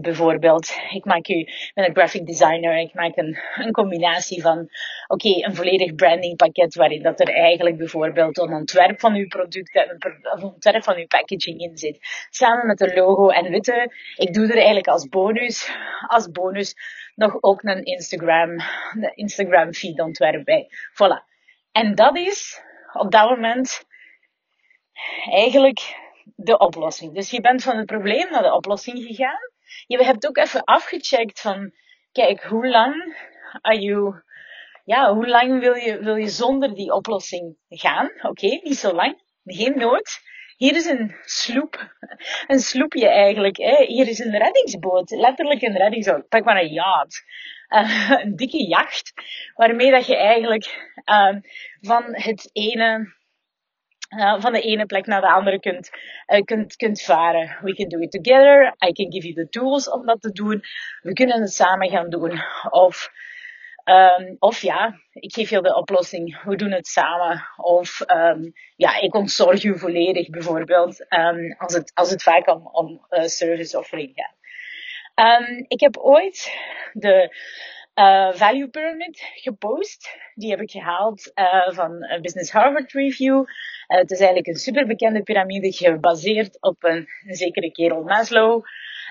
bijvoorbeeld, 0.00 0.70
ik 0.90 1.04
maak 1.04 1.28
u, 1.28 1.38
ik 1.38 1.70
ben 1.74 1.84
een 1.84 1.94
graphic 1.94 2.26
designer, 2.26 2.78
ik 2.78 2.94
maak 2.94 3.16
een 3.16 3.72
combinatie 3.72 4.42
van, 4.42 4.68
oké, 5.10 5.28
een 5.28 5.54
volledig 5.54 5.94
brandingpakket 5.94 6.74
waarin 6.74 7.02
dat 7.02 7.20
er 7.20 7.28
eigenlijk 7.28 7.76
bijvoorbeeld 7.76 8.38
een 8.38 8.52
ontwerp 8.52 9.00
van 9.00 9.14
uw 9.14 9.26
product, 9.26 9.74
een 9.74 10.42
ontwerp 10.42 10.84
van 10.84 10.96
uw 10.96 11.06
packaging 11.06 11.60
in 11.60 11.76
zit. 11.76 11.98
Samen 12.30 12.66
met 12.66 12.80
een 12.80 12.94
logo 12.94 13.28
en 13.28 13.50
witte. 13.50 13.92
Ik 14.16 14.34
doe 14.34 14.44
er 14.44 14.56
eigenlijk 14.56 14.86
als 14.86 15.08
bonus, 15.08 15.70
als 16.06 16.30
bonus 16.30 16.74
nog 17.14 17.42
ook 17.42 17.62
een 17.62 17.84
Instagram, 17.84 18.50
een 18.50 19.12
Instagram 19.14 19.72
feed 19.72 20.00
ontwerp 20.00 20.44
bij. 20.44 20.68
Voilà. 20.70 21.28
En 21.72 21.94
dat 21.94 22.16
is 22.16 22.62
op 22.92 23.10
dat 23.10 23.28
moment 23.30 23.84
eigenlijk 25.30 25.96
de 26.36 26.58
oplossing. 26.58 27.14
Dus 27.14 27.30
je 27.30 27.40
bent 27.40 27.62
van 27.62 27.76
het 27.76 27.86
probleem 27.86 28.30
naar 28.30 28.42
de 28.42 28.54
oplossing 28.54 29.04
gegaan. 29.06 29.50
Je 29.86 30.04
hebt 30.04 30.26
ook 30.26 30.36
even 30.36 30.64
afgecheckt 30.64 31.40
van, 31.40 31.72
kijk, 32.12 32.42
hoe 32.42 32.68
lang 32.68 33.16
are 33.60 33.78
you, 33.78 34.22
ja, 34.90 35.14
hoe 35.14 35.28
lang 35.28 35.60
wil 35.60 35.74
je, 35.74 35.98
wil 35.98 36.16
je 36.16 36.28
zonder 36.28 36.74
die 36.74 36.92
oplossing 36.92 37.56
gaan? 37.68 38.10
Oké, 38.22 38.46
niet 38.46 38.76
zo 38.76 38.92
lang. 38.92 39.22
Geen 39.44 39.78
nood. 39.78 40.20
Hier 40.56 40.76
is 40.76 40.86
een 40.86 41.14
sloep. 41.24 41.94
Een 42.46 42.58
sloepje 42.58 43.08
eigenlijk. 43.08 43.56
Hè. 43.56 43.84
Hier 43.84 44.08
is 44.08 44.18
een 44.18 44.38
reddingsboot. 44.38 45.10
Letterlijk 45.10 45.62
een 45.62 45.76
reddingsboot. 45.76 46.28
Pak 46.28 46.44
maar 46.44 46.60
een 46.60 46.72
yacht. 46.72 47.24
Uh, 47.68 48.10
een 48.22 48.36
dikke 48.36 48.66
jacht. 48.66 49.12
Waarmee 49.54 49.90
dat 49.90 50.06
je 50.06 50.16
eigenlijk 50.16 50.92
uh, 51.04 51.36
van 51.80 52.04
het 52.06 52.50
ene 52.52 53.18
uh, 54.18 54.40
van 54.40 54.52
de 54.52 54.60
ene 54.60 54.86
plek 54.86 55.06
naar 55.06 55.20
de 55.20 55.32
andere 55.32 55.60
kunt, 55.60 55.90
uh, 56.26 56.40
kunt, 56.40 56.76
kunt 56.76 57.02
varen. 57.02 57.58
We 57.62 57.74
can 57.74 57.88
do 57.88 57.98
it 57.98 58.10
together. 58.10 58.74
I 58.88 58.92
can 58.92 59.12
give 59.12 59.26
you 59.26 59.34
the 59.34 59.48
tools 59.48 59.90
om 59.90 60.06
dat 60.06 60.20
te 60.20 60.32
doen. 60.32 60.62
We 61.00 61.12
kunnen 61.12 61.40
het 61.40 61.52
samen 61.52 61.90
gaan 61.90 62.10
doen. 62.10 62.42
Of, 62.70 63.10
um, 63.84 64.36
of 64.38 64.62
ja, 64.62 65.00
ik 65.12 65.32
geef 65.32 65.50
je 65.50 65.60
de 65.60 65.76
oplossing. 65.76 66.42
We 66.42 66.56
doen 66.56 66.70
het 66.70 66.86
samen. 66.86 67.44
Of 67.56 68.00
um, 68.06 68.52
ja, 68.76 69.00
ik 69.00 69.14
ontzorg 69.14 69.64
u 69.64 69.78
volledig 69.78 70.30
bijvoorbeeld. 70.30 71.06
Um, 71.08 71.54
als, 71.58 71.74
het, 71.74 71.90
als 71.94 72.10
het 72.10 72.22
vaak 72.22 72.48
om, 72.48 72.68
om 72.72 73.06
uh, 73.10 73.24
service 73.24 73.78
offering 73.78 74.12
gaat. 74.14 74.34
ik 75.68 75.80
heb 75.80 75.96
ooit 75.96 76.56
de 76.92 77.36
uh, 77.94 78.32
Value 78.32 78.68
Pyramid 78.68 79.22
gepost. 79.34 80.08
Die 80.34 80.50
heb 80.50 80.60
ik 80.60 80.70
gehaald 80.70 81.32
uh, 81.34 81.70
van 81.70 82.18
Business 82.20 82.52
Harvard 82.52 82.92
Review. 82.92 83.44
Het 83.86 84.10
is 84.10 84.18
eigenlijk 84.18 84.46
een 84.46 84.54
superbekende 84.54 85.22
piramide 85.22 85.72
gebaseerd 85.72 86.60
op 86.60 86.84
een, 86.84 87.08
een 87.26 87.34
zekere 87.34 87.70
kerel 87.70 88.02
Maslow. 88.02 88.64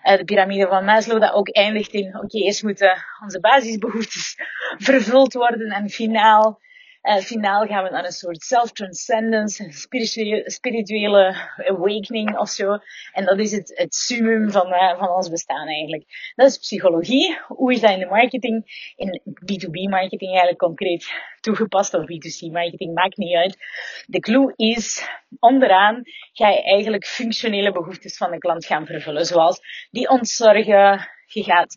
Uh, 0.04 0.18
de 0.18 0.24
piramide 0.24 0.68
van 0.68 0.86
Maslow 0.86 1.22
dat 1.22 1.34
ook 1.34 1.50
eindigt 1.50 1.94
in, 1.94 2.16
oké, 2.16 2.38
eerst 2.38 2.64
moeten 2.64 3.06
onze 3.24 3.40
basisbehoeftes 3.40 4.36
vervuld 4.88 5.34
worden 5.34 5.70
en 5.70 5.90
finaal 5.90 6.60
uh, 7.04 7.16
finaal 7.16 7.66
gaan 7.66 7.84
we 7.84 7.90
naar 7.90 8.06
een 8.06 8.12
soort 8.12 8.42
self-transcendence, 8.42 9.72
spirituele, 9.72 10.50
spirituele 10.50 11.36
awakening 11.58 12.38
of 12.38 12.50
zo. 12.50 12.78
En 13.14 13.26
dat 13.26 13.40
is 13.40 13.52
het, 13.52 13.72
het 13.76 13.96
summum 13.96 14.52
van, 14.52 14.68
uh, 14.68 14.98
van 14.98 15.10
ons 15.10 15.30
bestaan 15.30 15.68
eigenlijk. 15.68 16.34
Dat 16.36 16.50
is 16.50 16.58
psychologie. 16.58 17.40
Hoe 17.48 17.74
is 17.74 17.80
dat 17.80 17.92
in 17.92 18.00
de 18.00 18.06
marketing? 18.06 18.64
In 18.96 19.22
B2B 19.26 19.90
marketing 19.90 20.30
eigenlijk 20.30 20.58
concreet 20.58 21.12
toegepast 21.40 21.94
of 21.94 22.02
B2C 22.02 22.52
marketing, 22.52 22.94
maakt 22.94 23.18
niet 23.18 23.36
uit. 23.36 23.58
De 24.06 24.20
clue 24.20 24.54
is, 24.56 25.08
onderaan 25.40 26.02
ga 26.34 26.50
je 26.50 26.64
eigenlijk 26.64 27.06
functionele 27.06 27.72
behoeftes 27.72 28.18
van 28.18 28.32
de 28.32 28.38
klant 28.38 28.66
gaan 28.66 28.86
vervullen. 28.86 29.26
Zoals 29.26 29.88
die 29.92 30.10
ontzorgen, 30.10 31.08
je 31.26 31.44
gaat, 31.44 31.76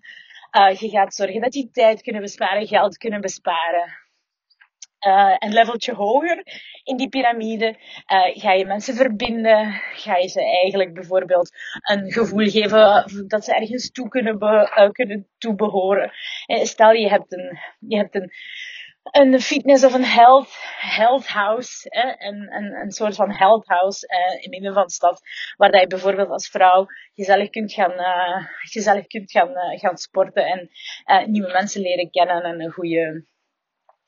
uh, 0.58 0.80
je 0.80 0.88
gaat 0.88 1.14
zorgen 1.14 1.40
dat 1.40 1.52
die 1.52 1.70
tijd 1.70 2.02
kunnen 2.02 2.22
besparen, 2.22 2.66
geld 2.66 2.96
kunnen 2.96 3.20
besparen 3.20 4.00
uh, 5.06 5.34
een 5.38 5.52
leveltje 5.52 5.94
hoger 5.94 6.42
in 6.84 6.96
die 6.96 7.08
piramide 7.08 7.66
uh, 7.66 8.42
ga 8.42 8.52
je 8.52 8.66
mensen 8.66 8.94
verbinden. 8.94 9.80
Ga 9.94 10.16
je 10.16 10.28
ze 10.28 10.40
eigenlijk 10.40 10.94
bijvoorbeeld 10.94 11.50
een 11.82 12.12
gevoel 12.12 12.46
geven 12.46 13.04
dat 13.28 13.44
ze 13.44 13.54
ergens 13.54 13.90
toe 13.90 14.08
kunnen, 14.08 14.38
be, 14.38 14.72
uh, 14.78 14.90
kunnen 14.90 15.28
toebehoren. 15.38 16.12
Stel 16.46 16.90
je 16.92 17.08
hebt 17.08 17.32
een, 17.32 17.58
je 17.78 17.96
hebt 17.96 18.14
een, 18.14 18.32
een 19.02 19.40
fitness 19.40 19.84
of 19.84 19.94
een 19.94 20.04
health, 20.04 20.50
health 20.78 21.26
house, 21.26 21.90
eh, 21.90 22.28
een, 22.28 22.54
een, 22.54 22.72
een 22.72 22.90
soort 22.90 23.14
van 23.14 23.30
health 23.30 23.66
house 23.66 24.06
eh, 24.06 24.44
in 24.44 24.50
midden 24.50 24.74
van 24.74 24.86
de 24.86 24.92
stad, 24.92 25.20
waar 25.56 25.80
je 25.80 25.86
bijvoorbeeld 25.86 26.28
als 26.28 26.48
vrouw 26.48 26.86
gezellig 27.14 27.50
kunt 27.50 27.72
gaan, 27.72 27.92
gezellig 28.60 29.06
kunt 29.06 29.30
gaan, 29.30 29.78
gaan 29.78 29.96
sporten 29.96 30.44
en 31.04 31.30
nieuwe 31.30 31.52
mensen 31.52 31.80
leren 31.80 32.10
kennen 32.10 32.42
en 32.42 32.60
een 32.60 32.72
goede, 32.72 33.26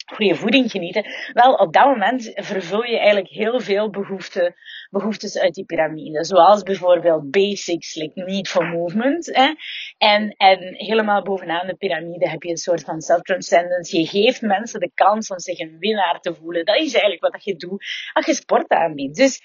goede 0.04 0.34
voeding 0.34 0.70
genieten. 0.70 1.04
Wel, 1.32 1.54
op 1.54 1.72
dat 1.72 1.84
moment 1.84 2.30
vervul 2.34 2.84
je 2.84 2.98
eigenlijk 2.98 3.28
heel 3.28 3.60
veel 3.60 3.90
behoeften, 3.90 4.54
behoeftes 4.90 5.38
uit 5.38 5.54
die 5.54 5.64
piramide. 5.64 6.24
Zoals 6.24 6.62
bijvoorbeeld 6.62 7.30
basics, 7.30 7.94
like 7.94 8.22
need 8.24 8.48
for 8.48 8.64
movement. 8.64 9.26
Hè? 9.26 9.54
En, 9.98 10.34
en 10.36 10.74
helemaal 10.74 11.22
bovenaan 11.22 11.66
de 11.66 11.74
piramide 11.74 12.28
heb 12.28 12.42
je 12.42 12.50
een 12.50 12.56
soort 12.56 12.84
van 12.84 13.00
self-transcendence. 13.00 13.98
Je 13.98 14.06
geeft 14.06 14.40
mensen 14.40 14.80
de 14.80 14.90
kans 14.94 15.28
om 15.28 15.38
zich 15.38 15.58
een 15.58 15.76
winnaar 15.78 16.20
te 16.20 16.34
voelen. 16.34 16.64
Dat 16.64 16.76
is 16.76 16.92
eigenlijk 16.92 17.32
wat 17.32 17.44
je 17.44 17.56
doet 17.56 17.84
als 18.12 18.26
je 18.26 18.34
sport 18.34 18.68
aanbiedt. 18.68 19.16
Dus 19.16 19.40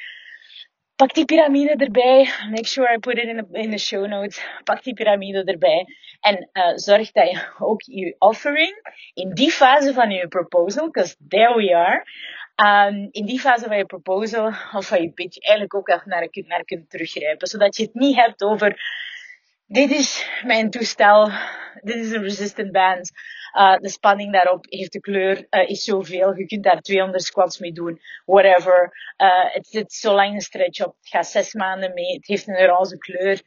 pak 1.00 1.14
die 1.16 1.26
piramide 1.26 1.76
erbij. 1.86 2.28
Make 2.50 2.68
sure 2.68 2.94
I 2.94 2.98
put 3.00 3.18
it 3.18 3.28
in 3.28 3.38
the, 3.38 3.60
in 3.60 3.72
the 3.72 3.78
show 3.78 4.06
notes. 4.08 4.42
Pak 4.64 4.84
die 4.84 4.94
piramide 4.94 5.44
erbij. 5.44 5.86
En 6.20 6.50
uh, 6.54 6.72
zorg 6.76 7.12
dat 7.12 7.30
je 7.30 7.40
ook 7.60 7.82
je 7.82 8.16
offering 8.18 8.74
in 9.14 9.34
die 9.34 9.52
fase 9.52 9.94
van 9.94 10.12
je 10.12 10.28
proposal, 10.28 10.86
because 10.86 11.16
there 11.28 11.56
we 11.56 11.76
are, 11.76 12.04
um, 12.60 13.08
in 13.12 13.26
die 13.26 13.40
fase 13.40 13.68
van 13.68 13.78
je 13.78 13.86
proposal 13.86 14.48
of 14.74 14.88
van 14.88 15.02
je 15.02 15.12
pitch 15.12 15.40
eigenlijk 15.40 15.76
ook 15.76 15.88
echt 15.88 16.06
naar, 16.06 16.28
naar 16.32 16.66
kunt 16.66 16.90
teruggrijpen. 16.90 17.48
Zodat 17.48 17.78
je 17.78 17.84
het 17.84 17.94
niet 17.94 18.16
hebt 18.16 18.44
over 18.44 18.78
dit 19.70 19.92
is 19.92 20.30
mijn 20.46 20.70
toestel, 20.70 21.32
dit 21.82 21.96
is 21.96 22.12
een 22.12 22.24
resistant 22.24 22.72
band. 22.72 23.12
Uh, 23.54 23.78
de 23.78 23.90
spanning 23.90 24.34
daarop 24.34 24.66
heeft 24.70 24.94
de 24.94 25.00
kleur, 25.00 25.48
uh, 25.50 25.70
is 25.70 25.84
zoveel. 25.84 26.36
Je 26.36 26.46
kunt 26.46 26.64
daar 26.64 26.82
200 26.82 27.24
squats 27.24 27.60
mee 27.60 27.72
doen, 27.72 28.02
whatever. 28.26 28.94
Uh, 29.18 29.54
het 29.54 29.68
zit 29.68 29.94
zo 29.94 30.14
lang 30.14 30.34
een 30.34 30.42
stretch 30.42 30.86
op. 30.86 30.96
Het 31.00 31.10
gaat 31.10 31.28
zes 31.28 31.54
maanden 31.54 31.94
mee. 31.94 32.14
Het 32.14 32.28
heeft 32.28 32.48
een 32.48 32.66
roze 32.66 32.98
kleur. 32.98 33.42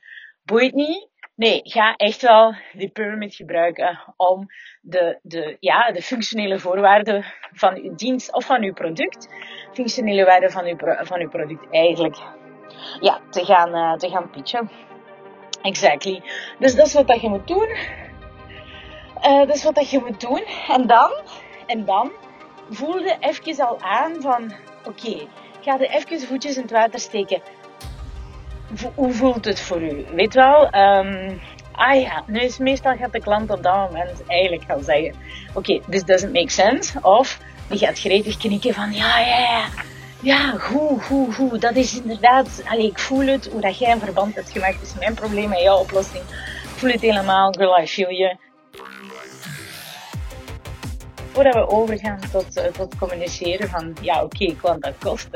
Boeit 0.45 0.75
niet. 0.75 1.11
Nee, 1.35 1.61
ga 1.65 1.97
echt 1.97 2.23
wel 2.23 2.55
die 2.73 2.91
pyramid 2.91 3.35
gebruiken 3.35 3.99
om 4.17 4.47
de, 4.81 5.19
de, 5.23 5.57
ja, 5.61 5.93
de 5.93 6.03
functionele 6.03 6.59
voorwaarden 6.59 7.25
van 7.53 7.77
uw 7.77 7.95
dienst 7.95 8.33
of 8.33 8.45
van 8.45 8.63
uw 8.63 8.73
product, 8.73 9.29
functionele 9.73 10.25
waarden 10.25 10.51
van 10.51 10.65
uw, 10.65 10.77
van 11.05 11.21
uw 11.21 11.29
product 11.29 11.71
eigenlijk 11.71 12.17
ja, 13.01 13.21
te, 13.31 13.45
gaan, 13.45 13.99
te 13.99 14.09
gaan 14.09 14.31
pitchen. 14.31 14.71
Exactly. 15.63 16.23
Dus 16.59 16.75
dat 16.75 16.87
is 16.87 16.95
wat 16.95 17.07
dat 17.07 17.21
je 17.21 17.29
moet 17.29 17.49
doen. 17.49 17.77
Uh, 19.27 19.49
is 19.49 19.63
wat 19.63 19.75
dat 19.75 19.91
je 19.91 19.99
moet 19.99 20.21
doen. 20.21 20.45
En 20.69 20.87
dan, 20.87 21.11
en 21.67 21.85
dan 21.85 22.11
voelde 22.71 23.17
even 23.21 23.67
al 23.69 23.81
aan 23.81 24.21
van, 24.21 24.53
Oké, 24.85 25.09
ik 25.09 25.29
ga 25.61 25.81
er 25.81 25.91
even 25.91 26.27
voetjes 26.27 26.57
in 26.57 26.63
het 26.63 26.71
water 26.71 27.01
steken. 27.01 27.43
hoe 28.95 29.13
voelt 29.13 29.45
het 29.45 29.61
voor 29.61 29.83
u? 29.83 30.05
Weet 30.15 30.35
wel, 30.35 30.75
um, 30.75 31.41
ah 31.73 32.01
ja, 32.01 32.23
nu 32.27 32.41
is 32.41 32.59
meestal 32.59 32.97
gaat 32.97 33.13
de 33.13 33.21
klant 33.21 33.51
op 33.51 33.63
dat 33.63 33.75
moment 33.91 34.27
eigenlijk 34.27 34.63
gaan 34.63 34.83
zeggen, 34.83 35.15
oké, 35.55 35.81
this 35.91 36.05
doesn't 36.05 36.33
make 36.33 36.51
sense. 36.51 36.99
Of 37.03 37.39
die 37.69 37.79
gaat 37.79 37.99
gretig 37.99 38.37
knikken 38.37 38.75
van, 38.75 38.93
ja, 38.93 39.19
ja, 39.19 39.39
ja. 39.39 39.65
Ja, 40.21 40.51
goed, 40.59 41.05
goed, 41.05 41.35
goed. 41.35 41.61
Dat 41.61 41.77
is 41.77 42.01
inderdaad, 42.01 42.63
allee, 42.69 42.87
ik 42.87 42.99
voel 42.99 43.27
het, 43.27 43.49
hoe 43.53 43.61
dat 43.61 43.79
jij 43.79 43.93
een 43.93 44.01
verband 44.01 44.35
hebt 44.35 44.51
gemaakt 44.51 44.83
is 44.83 44.95
mijn 44.99 45.15
probleem 45.15 45.53
en 45.53 45.63
jouw 45.63 45.79
oplossing. 45.79 46.23
Ik 46.63 46.79
voel 46.79 46.91
het 46.91 47.01
helemaal, 47.01 47.53
girl, 47.53 47.81
I 47.81 47.87
feel 47.87 48.11
you. 48.11 48.37
Voordat 51.33 51.55
we 51.55 51.69
overgaan 51.69 52.21
tot, 52.31 52.57
uh, 52.57 52.65
tot 52.65 52.97
communiceren 52.99 53.69
van, 53.69 53.97
ja 54.01 54.23
oké, 54.23 54.43
okay, 54.43 54.57
klant, 54.61 54.83
dat 54.83 54.95
kost 54.99 55.29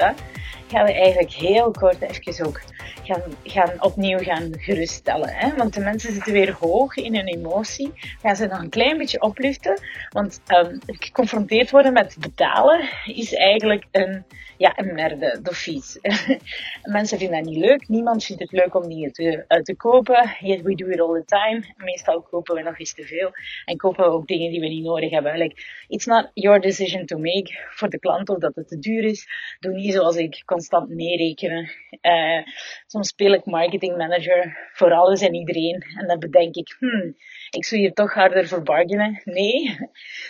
gaan 0.69 0.85
we 0.85 0.93
eigenlijk 0.93 1.33
heel 1.33 1.71
kort 1.71 2.01
even 2.01 2.47
ook 2.47 2.61
gaan, 3.07 3.23
gaan 3.45 3.83
opnieuw 3.83 4.19
gaan 4.19 4.53
geruststellen. 4.59 5.29
Hè? 5.29 5.57
Want 5.57 5.75
de 5.75 5.81
mensen 5.81 6.13
zitten 6.13 6.33
weer 6.33 6.57
hoog 6.61 6.97
in 6.97 7.15
hun 7.15 7.27
emotie. 7.27 7.93
Gaan 8.23 8.37
ze 8.37 8.47
nog 8.47 8.59
een 8.59 8.69
klein 8.69 8.99
beetje 8.99 9.21
opluchten. 9.21 9.81
Want 10.09 10.41
um, 10.49 10.79
geconfronteerd 10.87 11.71
worden 11.71 11.93
met 11.93 12.17
betalen 12.21 12.89
is 13.05 13.35
eigenlijk 13.35 13.85
een, 13.91 14.25
ja, 14.57 14.79
een 14.79 14.95
merde, 14.95 15.39
de 15.43 15.55
fiets. 15.55 15.99
mensen 16.83 17.19
vinden 17.19 17.37
dat 17.37 17.53
niet 17.53 17.65
leuk. 17.65 17.89
Niemand 17.89 18.25
vindt 18.25 18.43
het 18.43 18.53
leuk 18.53 18.75
om 18.75 18.89
die 18.89 19.11
te, 19.11 19.45
uh, 19.49 19.63
te 19.63 19.77
kopen. 19.77 20.37
We 20.41 20.75
do 20.75 20.87
it 20.87 21.01
all 21.01 21.21
the 21.21 21.25
time. 21.25 21.75
Meestal 21.77 22.23
kopen 22.23 22.55
we 22.55 22.63
nog 22.63 22.79
eens 22.79 22.95
te 22.95 23.03
veel. 23.03 23.31
En 23.65 23.77
kopen 23.77 24.05
we 24.05 24.11
ook 24.11 24.27
dingen 24.27 24.51
die 24.51 24.61
we 24.61 24.69
niet 24.69 24.85
nodig 24.85 25.11
hebben. 25.11 25.39
Like, 25.39 25.63
it's 25.89 26.07
not 26.07 26.31
your 26.35 26.61
decision 26.61 27.07
to 27.07 27.19
make 27.19 27.59
voor 27.71 27.89
de 27.89 27.99
klant 27.99 28.29
of 28.29 28.39
dat 28.39 28.55
het 28.55 28.69
te 28.69 28.79
duur 28.79 29.05
is. 29.05 29.29
Doe 29.61 29.73
niet 29.73 29.93
zoals 29.93 30.17
ik 30.17 30.43
constant 30.57 30.89
meerekenen. 30.89 31.71
Uh, 32.03 32.43
soms 32.87 33.09
speel 33.09 33.33
ik 33.33 33.45
marketing 33.45 33.97
manager 33.97 34.71
voor 34.73 34.93
alles 34.93 35.21
en 35.21 35.35
iedereen. 35.35 35.85
En 35.99 36.07
dan 36.07 36.19
bedenk 36.19 36.55
ik, 36.55 36.77
hmm, 36.79 37.15
ik 37.51 37.65
zou 37.65 37.81
hier 37.81 37.93
toch 37.93 38.15
harder 38.15 38.49
voor 38.49 38.63
bargainen. 38.63 39.21
Nee. 39.25 39.79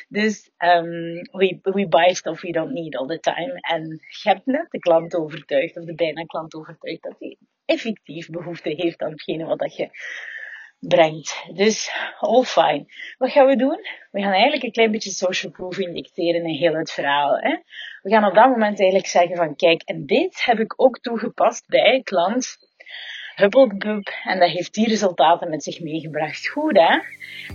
Dus 0.09 0.51
um, 0.59 1.13
we, 1.33 1.59
we 1.63 1.89
buy 1.89 2.13
stuff 2.13 2.41
we 2.41 2.53
don't 2.53 2.73
need 2.73 2.97
all 2.97 3.07
the 3.07 3.21
time. 3.21 3.61
En 3.61 3.83
je 4.23 4.29
hebt 4.29 4.47
net 4.47 4.71
de 4.71 4.79
klant 4.79 5.15
overtuigd, 5.15 5.77
of 5.77 5.85
de 5.85 5.95
bijna 5.95 6.25
klant 6.25 6.55
overtuigd, 6.55 7.03
dat 7.03 7.17
hij 7.19 7.37
effectief 7.65 8.31
behoefte 8.31 8.71
heeft 8.77 9.03
aan 9.03 9.11
hetgene 9.11 9.45
wat 9.45 9.59
dat 9.59 9.77
je 9.77 9.91
brengt. 10.79 11.45
Dus 11.53 11.91
all 12.19 12.43
fine. 12.43 12.85
Wat 13.19 13.31
gaan 13.31 13.47
we 13.47 13.57
doen? 13.57 13.79
We 14.11 14.21
gaan 14.21 14.33
eigenlijk 14.33 14.63
een 14.63 14.73
klein 14.73 14.91
beetje 14.91 15.11
social 15.11 15.53
proof 15.53 15.79
injecteren 15.79 16.45
in 16.45 16.55
heel 16.55 16.75
het 16.75 16.93
verhaal. 16.93 17.39
Hè? 17.39 17.57
We 18.07 18.13
gaan 18.13 18.25
op 18.25 18.35
dat 18.35 18.49
moment 18.49 18.79
eigenlijk 18.79 19.09
zeggen 19.09 19.37
van 19.37 19.57
kijk, 19.57 19.83
en 19.83 20.07
dit 20.07 20.45
heb 20.45 20.59
ik 20.59 20.75
ook 20.77 20.99
toegepast 20.99 21.69
bij 21.69 22.01
klant 22.05 22.57
Hubbelbub 23.35 24.09
en 24.25 24.39
dat 24.39 24.51
heeft 24.51 24.75
die 24.75 24.89
resultaten 24.89 25.51
met 25.51 25.63
zich 25.63 25.81
meegebracht. 25.81 26.49
Goed 26.49 26.77
hè? 26.79 26.99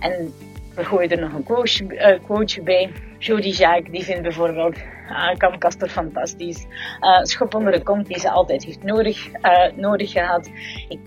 En 0.00 0.34
we 0.74 0.84
gooien 0.84 1.10
er 1.10 1.20
nog 1.20 1.32
een 1.32 1.42
quoteje, 1.42 1.94
uh, 1.94 2.24
quoteje 2.24 2.62
bij. 2.62 2.90
Jody 3.18 3.48
Jacques, 3.48 3.92
die 3.92 4.04
vindt 4.04 4.22
bijvoorbeeld 4.22 4.76
uh, 4.76 5.34
Camcaster 5.36 5.88
fantastisch. 5.88 6.66
Uh, 7.00 7.22
schop 7.22 7.54
onder 7.54 7.72
de 7.72 7.82
kont 7.82 8.06
die 8.06 8.18
ze 8.18 8.30
altijd 8.30 8.64
heeft 8.64 8.82
nodig, 8.82 9.28
nodig 9.76 10.10
gehad. 10.10 10.50
Ik 10.88 10.98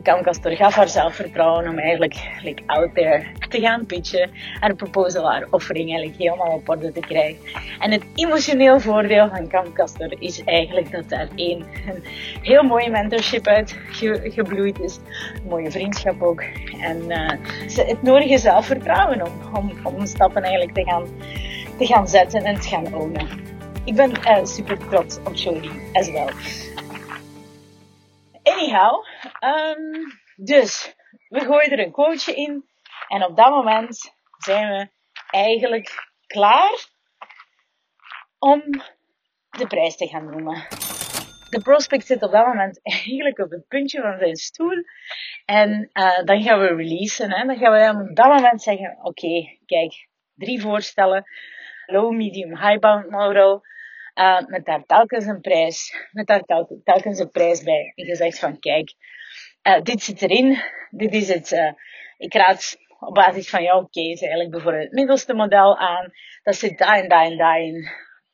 Camcaster 0.00 0.56
gaf 0.56 0.74
haar 0.74 0.88
zelfvertrouwen 0.88 1.68
om 1.68 1.78
eigenlijk 1.78 2.14
like, 2.42 2.62
out 2.66 2.94
there 2.94 3.26
te 3.48 3.60
gaan 3.60 3.86
pitchen. 3.86 4.30
Haar 4.60 4.74
proposal, 4.74 5.30
haar 5.30 5.46
offering 5.50 5.90
eigenlijk 5.90 6.18
helemaal 6.18 6.52
op 6.52 6.68
orde 6.68 6.92
te 6.92 7.00
krijgen. 7.00 7.38
En 7.78 7.90
het 7.90 8.04
emotioneel 8.14 8.80
voordeel 8.80 9.28
van 9.28 9.48
Camcaster 9.48 10.14
is 10.18 10.44
eigenlijk 10.44 10.90
dat 10.90 11.08
daar 11.08 11.28
één 11.34 11.66
een 11.86 12.04
heel 12.42 12.62
mooie 12.62 12.90
mentorship 12.90 13.46
uit 13.46 13.76
gebloeid 14.22 14.80
is. 14.80 15.00
Een 15.34 15.48
mooie 15.48 15.70
vriendschap 15.70 16.22
ook. 16.22 16.42
En 16.80 17.02
het 17.66 18.02
nodige 18.02 18.38
zelfvertrouwen 18.38 19.01
om, 19.08 19.54
om, 19.54 19.86
om 19.86 20.06
stappen 20.06 20.42
eigenlijk 20.42 20.74
te 20.74 20.84
gaan, 20.84 21.06
te 21.78 21.86
gaan 21.86 22.08
zetten 22.08 22.44
en 22.44 22.60
te 22.60 22.68
gaan 22.68 22.94
ownen. 22.94 23.28
Ik 23.84 23.94
ben 23.94 24.10
uh, 24.10 24.44
super 24.44 24.88
trots 24.88 25.18
op 25.18 25.34
Jodie 25.34 25.90
as 25.92 26.10
well. 26.10 26.30
Anyhow, 28.42 29.04
um, 29.40 30.20
dus 30.36 30.94
we 31.28 31.40
gooien 31.40 31.70
er 31.70 31.78
een 31.78 31.92
quoteje 31.92 32.36
in. 32.36 32.64
En 33.08 33.24
op 33.24 33.36
dat 33.36 33.50
moment 33.50 34.14
zijn 34.38 34.68
we 34.68 34.88
eigenlijk 35.30 36.12
klaar 36.26 36.86
om 38.38 38.62
de 39.50 39.66
prijs 39.66 39.96
te 39.96 40.06
gaan 40.06 40.30
noemen. 40.30 40.66
De 41.52 41.62
prospect 41.62 42.06
zit 42.06 42.22
op 42.22 42.32
dat 42.32 42.46
moment 42.46 42.80
eigenlijk 43.04 43.38
op 43.38 43.50
het 43.50 43.68
puntje 43.68 44.00
van 44.00 44.18
zijn 44.18 44.36
stoel. 44.36 44.84
En 45.44 45.90
uh, 45.92 46.24
dan 46.24 46.42
gaan 46.42 46.60
we 46.60 46.66
releasen. 46.66 47.32
Hè. 47.32 47.46
Dan 47.46 47.56
gaan 47.56 47.72
we 47.72 48.10
op 48.10 48.16
dat 48.16 48.26
moment 48.26 48.62
zeggen: 48.62 48.98
Oké, 49.02 49.58
kijk, 49.66 50.08
drie 50.34 50.60
voorstellen: 50.60 51.24
low, 51.86 52.12
medium, 52.12 52.56
high 52.56 52.78
bound 52.78 53.10
model. 53.10 53.60
Uh, 54.14 54.46
met 54.46 54.64
daar 54.64 54.84
telkens 54.86 55.26
een 55.26 55.40
prijs, 55.40 56.08
met 56.10 56.26
daar 56.26 56.42
telkens 56.84 57.18
een 57.18 57.30
prijs 57.30 57.62
bij. 57.62 57.92
En 57.94 58.06
je 58.06 58.16
zegt 58.16 58.38
van 58.38 58.58
kijk, 58.58 58.94
uh, 59.62 59.82
dit 59.82 60.02
zit 60.02 60.22
erin, 60.22 60.62
dit 60.90 61.14
is 61.14 61.28
het, 61.28 61.74
ik 62.18 62.34
raad 62.34 62.76
op 62.98 63.14
basis 63.14 63.50
van 63.50 63.62
jouw 63.62 63.88
case 63.90 64.20
eigenlijk 64.20 64.50
bijvoorbeeld 64.50 64.84
het 64.84 64.92
middelste 64.92 65.34
model 65.34 65.78
aan. 65.78 66.10
Dat 66.42 66.54
zit 66.54 66.78
daar 66.78 66.98
en 67.02 67.08
daar 67.08 67.24
en 67.24 67.36
daar 67.36 67.60
in. 67.60 67.88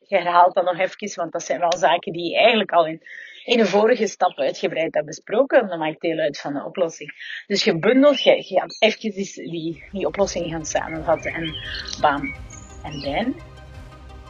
Je 0.09 0.15
herhaalt 0.15 0.53
dat 0.53 0.63
nog 0.63 0.79
even, 0.79 1.15
want 1.15 1.31
dat 1.31 1.43
zijn 1.43 1.59
wel 1.59 1.77
zaken 1.77 2.13
die 2.13 2.29
je 2.29 2.37
eigenlijk 2.37 2.71
al 2.71 2.85
in, 2.87 3.01
in 3.43 3.57
de 3.57 3.65
vorige 3.65 4.07
stap 4.07 4.37
uitgebreid 4.37 4.93
hebt 4.93 5.05
besproken. 5.05 5.67
Dat 5.67 5.79
maakt 5.79 6.01
deel 6.01 6.17
uit 6.17 6.39
van 6.39 6.53
de 6.53 6.65
oplossing. 6.65 7.43
Dus 7.47 7.63
je 7.63 7.79
bundelt, 7.79 8.21
je, 8.21 8.35
je 8.35 8.59
gaat 8.59 8.75
even 8.79 9.11
die, 9.51 9.83
die 9.91 10.07
oplossing 10.07 10.51
gaan 10.51 10.65
samenvatten 10.65 11.33
en 11.33 11.55
bam. 12.01 12.35
En 12.83 12.99
dan, 13.01 13.35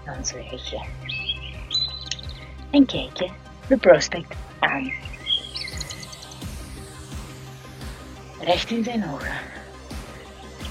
dan 0.06 0.26
zwijg 0.26 0.70
je 0.70 0.88
en 2.72 2.86
kijk 2.86 3.18
je 3.18 3.30
de 3.68 3.78
prospect 3.78 4.36
aan. 4.60 4.92
Recht 8.42 8.70
in 8.72 8.84
zijn 8.84 9.10
ogen. 9.14 9.34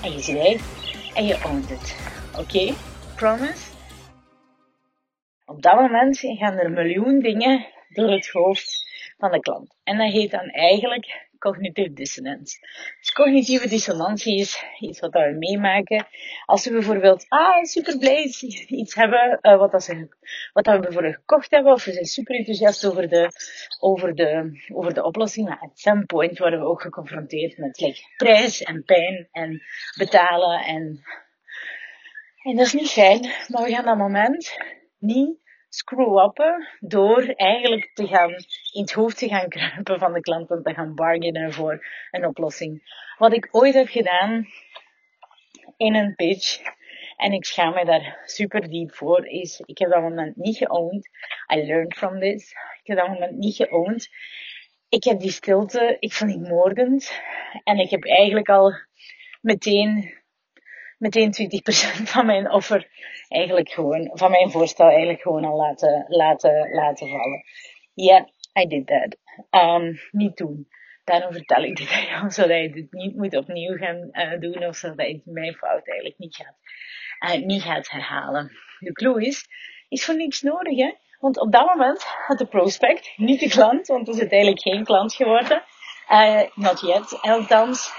En 0.03 0.13
je 0.13 0.21
zwijgt 0.21 0.65
en 1.15 1.27
je 1.27 1.39
oont 1.47 1.69
het. 1.69 1.97
Oké? 2.39 2.75
Promise? 3.17 3.68
Op 5.49 5.63
dat 5.63 5.75
moment 5.75 6.19
gaan 6.19 6.59
er 6.59 6.71
miljoen 6.71 7.21
dingen 7.21 7.67
door 7.89 8.11
het 8.11 8.29
hoofd 8.29 8.87
van 9.19 9.31
de 9.31 9.41
klant. 9.41 9.75
En 9.85 9.99
dat 9.99 10.13
heet 10.13 10.31
dan 10.31 10.49
eigenlijk 10.49 11.29
cognitive 11.39 11.93
dissonance. 11.93 12.59
Dus 13.01 13.13
cognitieve 13.13 13.69
dissonantie 13.69 14.39
is 14.39 14.65
iets 14.79 15.01
wat 15.01 15.13
we 15.13 15.37
meemaken 15.39 16.07
als 16.45 16.65
we 16.65 16.71
bijvoorbeeld, 16.71 17.25
ah, 17.29 17.63
super 17.63 17.99
blij 17.99 18.23
iets 18.67 18.95
hebben 18.95 19.39
uh, 19.43 19.59
wat, 19.59 19.71
dat 19.71 19.83
ze, 19.83 20.09
wat 20.53 20.67
we 20.67 20.79
bijvoorbeeld 20.79 21.15
gekocht 21.15 21.51
hebben, 21.51 21.73
of 21.73 21.85
we 21.85 21.93
zijn 21.93 22.05
super 22.05 22.37
enthousiast 22.37 22.87
over 22.87 23.09
de, 23.09 23.31
over 23.81 24.15
de, 24.15 24.61
over 24.73 24.95
de 24.95 25.05
oplossing. 25.05 25.49
Maar 25.49 25.61
at 25.61 25.79
some 25.79 26.05
point 26.07 26.39
worden 26.39 26.61
we 26.61 26.67
ook 26.67 26.83
geconfronteerd 26.83 27.59
met 27.59 28.05
prijs 28.17 28.63
en 28.63 28.85
pijn 28.85 29.29
en 29.33 29.63
betalen 29.99 30.61
en, 30.61 31.03
en 32.43 32.57
dat 32.57 32.67
is 32.67 32.73
niet 32.73 32.91
fijn, 32.91 33.21
maar 33.21 33.63
we 33.63 33.71
gaan 33.71 33.85
dat 33.85 33.97
moment 33.97 34.77
niet 34.99 35.39
screw-uppen 35.69 36.69
door 36.81 37.23
eigenlijk 37.23 37.91
te 37.95 38.07
gaan 38.07 38.31
in 38.73 38.81
het 38.81 38.93
hoofd 38.93 39.19
te 39.19 39.29
gaan 39.29 39.49
kruipen 39.59 39.99
van 39.99 40.13
de 40.13 40.21
klant 40.21 40.51
en 40.51 40.63
te 40.63 40.75
gaan 40.75 40.95
bargainen 40.95 41.53
voor 41.53 41.87
een 42.11 42.27
oplossing. 42.27 42.83
Wat 43.19 43.33
ik 43.33 43.49
ooit 43.51 43.75
heb 43.75 43.89
gedaan 43.89 44.47
in 45.77 45.95
een 45.95 46.15
pitch, 46.15 46.61
en 47.19 47.33
ik 47.33 47.45
schaam 47.45 47.75
me 47.75 47.85
daar 47.85 48.23
super 48.25 48.69
diep 48.69 48.95
voor, 48.95 49.27
is 49.27 49.61
ik 49.65 49.79
heb 49.79 49.91
dat 49.91 50.03
moment 50.03 50.37
niet 50.37 50.57
geowned. 50.57 51.09
I 51.55 51.67
learned 51.67 51.97
from 51.97 52.21
this. 52.21 52.51
Ik 52.83 52.87
heb 52.87 52.97
dat 52.97 53.09
moment 53.09 53.37
niet 53.37 53.57
geowned. 53.57 54.09
Ik 54.89 55.05
heb 55.05 55.21
die 55.21 55.31
stilte, 55.31 55.97
ik 55.99 56.13
vond 56.13 56.31
die 56.31 56.49
moordend. 56.49 57.21
En 57.65 57.79
ik 57.79 57.91
heb 57.91 58.05
eigenlijk 58.05 58.49
al 58.49 58.73
meteen 59.41 60.15
meteen 60.99 61.33
20% 61.33 62.03
van 62.15 62.27
mijn 62.27 62.51
offer 62.51 62.89
eigenlijk 63.29 63.71
gewoon, 63.71 64.11
van 64.13 64.31
mijn 64.31 64.51
voorstel 64.51 64.89
eigenlijk 64.89 65.21
gewoon 65.21 65.45
al 65.45 65.57
laten, 65.57 66.05
laten, 66.09 66.71
laten 66.71 67.09
vallen. 67.09 67.45
Ja, 67.95 68.05
yeah, 68.05 68.65
I 68.65 68.69
did 68.69 68.87
that. 68.87 69.17
Um, 69.51 70.01
niet 70.11 70.37
doen. 70.37 70.69
Daarom 71.05 71.33
vertel 71.33 71.63
ik 71.63 71.77
dit 71.77 71.91
aan 71.91 72.05
jou, 72.05 72.31
zodat 72.41 72.61
je 72.61 72.71
dit 72.71 72.93
niet 72.93 73.17
moet 73.17 73.37
opnieuw 73.37 73.77
gaan 73.77 74.09
uh, 74.13 74.41
doen, 74.41 74.65
of 74.65 74.77
zodat 74.77 75.07
je 75.07 75.23
mijn 75.25 75.55
fout 75.55 75.89
eigenlijk 75.89 76.19
niet 76.19 76.37
gaat, 76.37 76.57
uh, 77.35 77.47
niet 77.47 77.63
gaat 77.63 77.91
herhalen. 77.91 78.53
De 78.79 78.93
clue 78.93 79.27
is, 79.27 79.47
is 79.89 80.05
voor 80.05 80.17
niks 80.17 80.43
nodig, 80.43 80.79
hè. 80.79 80.95
Want 81.21 81.41
op 81.41 81.53
dat 81.53 81.67
moment 81.67 82.03
had 82.03 82.39
de 82.39 82.47
prospect, 82.47 83.13
niet 83.17 83.41
de 83.41 83.49
klant, 83.49 83.87
want 83.87 84.07
het 84.07 84.15
is 84.15 84.21
uiteindelijk 84.21 84.61
geen 84.61 84.85
klant 84.85 85.15
geworden, 85.15 85.63
uh, 86.11 86.43
not 86.55 86.81
yet, 86.81 87.19
althans, 87.21 87.93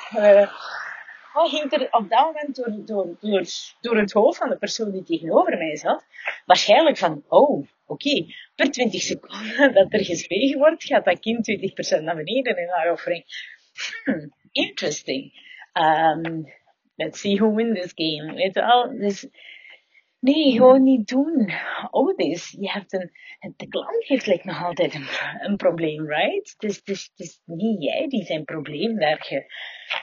ging 1.34 1.72
er 1.72 1.88
op 1.92 2.10
dat 2.10 2.26
moment 2.26 2.56
door, 2.56 2.86
door, 2.86 3.18
door, 3.20 3.46
door 3.82 3.98
het 3.98 4.12
hoofd 4.12 4.38
van 4.38 4.50
de 4.50 4.58
persoon 4.58 4.92
die 4.92 5.04
tegenover 5.04 5.58
mij 5.58 5.76
zat? 5.76 6.06
Waarschijnlijk 6.46 6.98
van, 6.98 7.24
oh, 7.28 7.68
oké, 7.86 8.26
per 8.56 8.72
20 8.72 9.02
seconden 9.02 9.74
dat 9.74 9.94
er 9.94 10.06
gezwegen 10.06 10.60
wordt, 10.60 10.84
gaat 10.84 11.06
dat 11.06 11.20
kind 11.20 11.52
20% 12.00 12.04
naar 12.04 12.15
beneden 12.15 12.58
in 12.58 12.70
haar 12.70 12.92
offering. 12.92 13.24
Hmm, 14.04 14.34
interesting. 14.52 15.48
Um, 15.74 16.46
let's 16.96 17.20
see 17.20 17.38
who 17.38 17.56
wins 17.56 17.82
this 17.82 17.92
game. 17.96 18.34
Weet 18.34 18.54
je 18.54 18.62
wel? 18.62 18.98
Dus, 18.98 19.28
nee, 20.19 20.51
gewoon 20.51 20.84
niet 20.84 21.08
doen. 21.08 21.51
Oh, 21.91 22.15
this. 22.15 22.55
Je 22.60 22.71
hebt 22.71 22.93
een, 22.93 23.12
de 23.55 23.67
klant 23.67 24.03
heeft 24.03 24.25
like, 24.25 24.47
nog 24.47 24.63
altijd 24.63 24.93
een, 24.93 25.08
een 25.39 25.55
probleem, 25.55 26.08
right? 26.08 26.55
Dus 26.58 26.75
het 26.75 26.88
is, 26.88 27.12
is 27.15 27.41
niet 27.45 27.84
jij 27.84 28.08
die 28.08 28.25
zijn 28.25 28.43
probleem 28.43 28.99
daar 28.99 29.23
ge, 29.23 29.53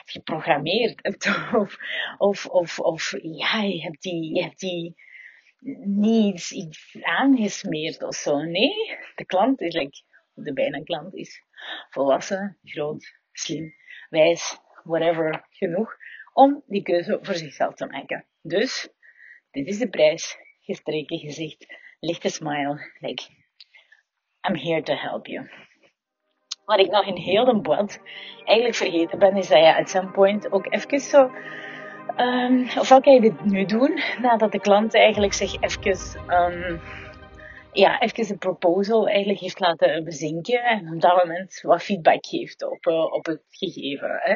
geprogrammeerd 0.05 0.99
hebt. 1.01 1.25
Of, 1.61 1.77
of, 2.17 2.45
of, 2.45 2.79
of 2.79 3.13
ja, 3.21 3.61
je 3.61 3.81
hebt 3.81 4.01
die, 4.01 4.35
je 4.35 4.43
hebt 4.43 4.59
die 4.59 4.95
niet 5.85 6.51
iets 6.51 6.97
aangesmeerd 7.01 8.03
of 8.03 8.15
zo. 8.15 8.41
Nee, 8.41 8.97
de 9.15 9.25
klant 9.25 9.61
is, 9.61 9.73
like, 9.73 10.01
de 10.33 10.53
bijna 10.53 10.83
klant 10.83 11.15
is 11.15 11.43
volwassen, 11.89 12.57
groot, 12.63 13.19
slim, 13.31 13.73
wijs, 14.09 14.59
whatever, 14.83 15.45
genoeg 15.49 15.95
om 16.33 16.63
die 16.67 16.83
keuze 16.83 17.19
voor 17.21 17.35
zichzelf 17.35 17.73
te 17.73 17.85
maken. 17.85 18.25
Dus, 18.41 18.89
dit 19.51 19.67
is 19.67 19.77
de 19.77 19.89
prijs, 19.89 20.37
gestreken 20.61 21.19
gezicht, 21.19 21.65
lichte 21.99 22.29
smile, 22.29 22.91
like, 22.99 23.23
I'm 24.49 24.55
here 24.55 24.81
to 24.81 24.93
help 24.93 25.27
you. 25.27 25.49
Wat 26.65 26.79
ik 26.79 26.91
nog 26.91 27.05
in 27.05 27.15
heel 27.15 27.45
de 27.45 27.99
eigenlijk 28.45 28.75
vergeten 28.75 29.19
ben, 29.19 29.35
is 29.35 29.47
dat 29.47 29.59
je 29.59 29.75
at 29.75 29.89
some 29.89 30.11
point 30.11 30.51
ook 30.51 30.73
even 30.73 30.99
zo 30.99 31.31
Um, 32.17 32.67
ofwel 32.79 33.01
kan 33.01 33.13
je 33.13 33.21
dit 33.21 33.45
nu 33.45 33.65
doen, 33.65 34.01
nadat 34.21 34.51
de 34.51 34.59
klant 34.59 34.95
eigenlijk 34.95 35.33
zich 35.33 35.59
even, 35.59 36.15
um, 36.29 36.79
ja, 37.77 37.99
even 37.99 38.29
een 38.29 38.37
proposal 38.37 39.07
eigenlijk 39.07 39.39
heeft 39.39 39.59
laten 39.59 40.03
bezinken 40.03 40.63
en 40.63 40.93
op 40.93 41.01
dat 41.01 41.15
moment 41.15 41.61
wat 41.61 41.83
feedback 41.83 42.25
geeft 42.25 42.63
op, 42.63 42.85
uh, 42.85 43.13
op 43.13 43.25
het 43.25 43.41
gegeven. 43.49 44.19
Hè. 44.23 44.35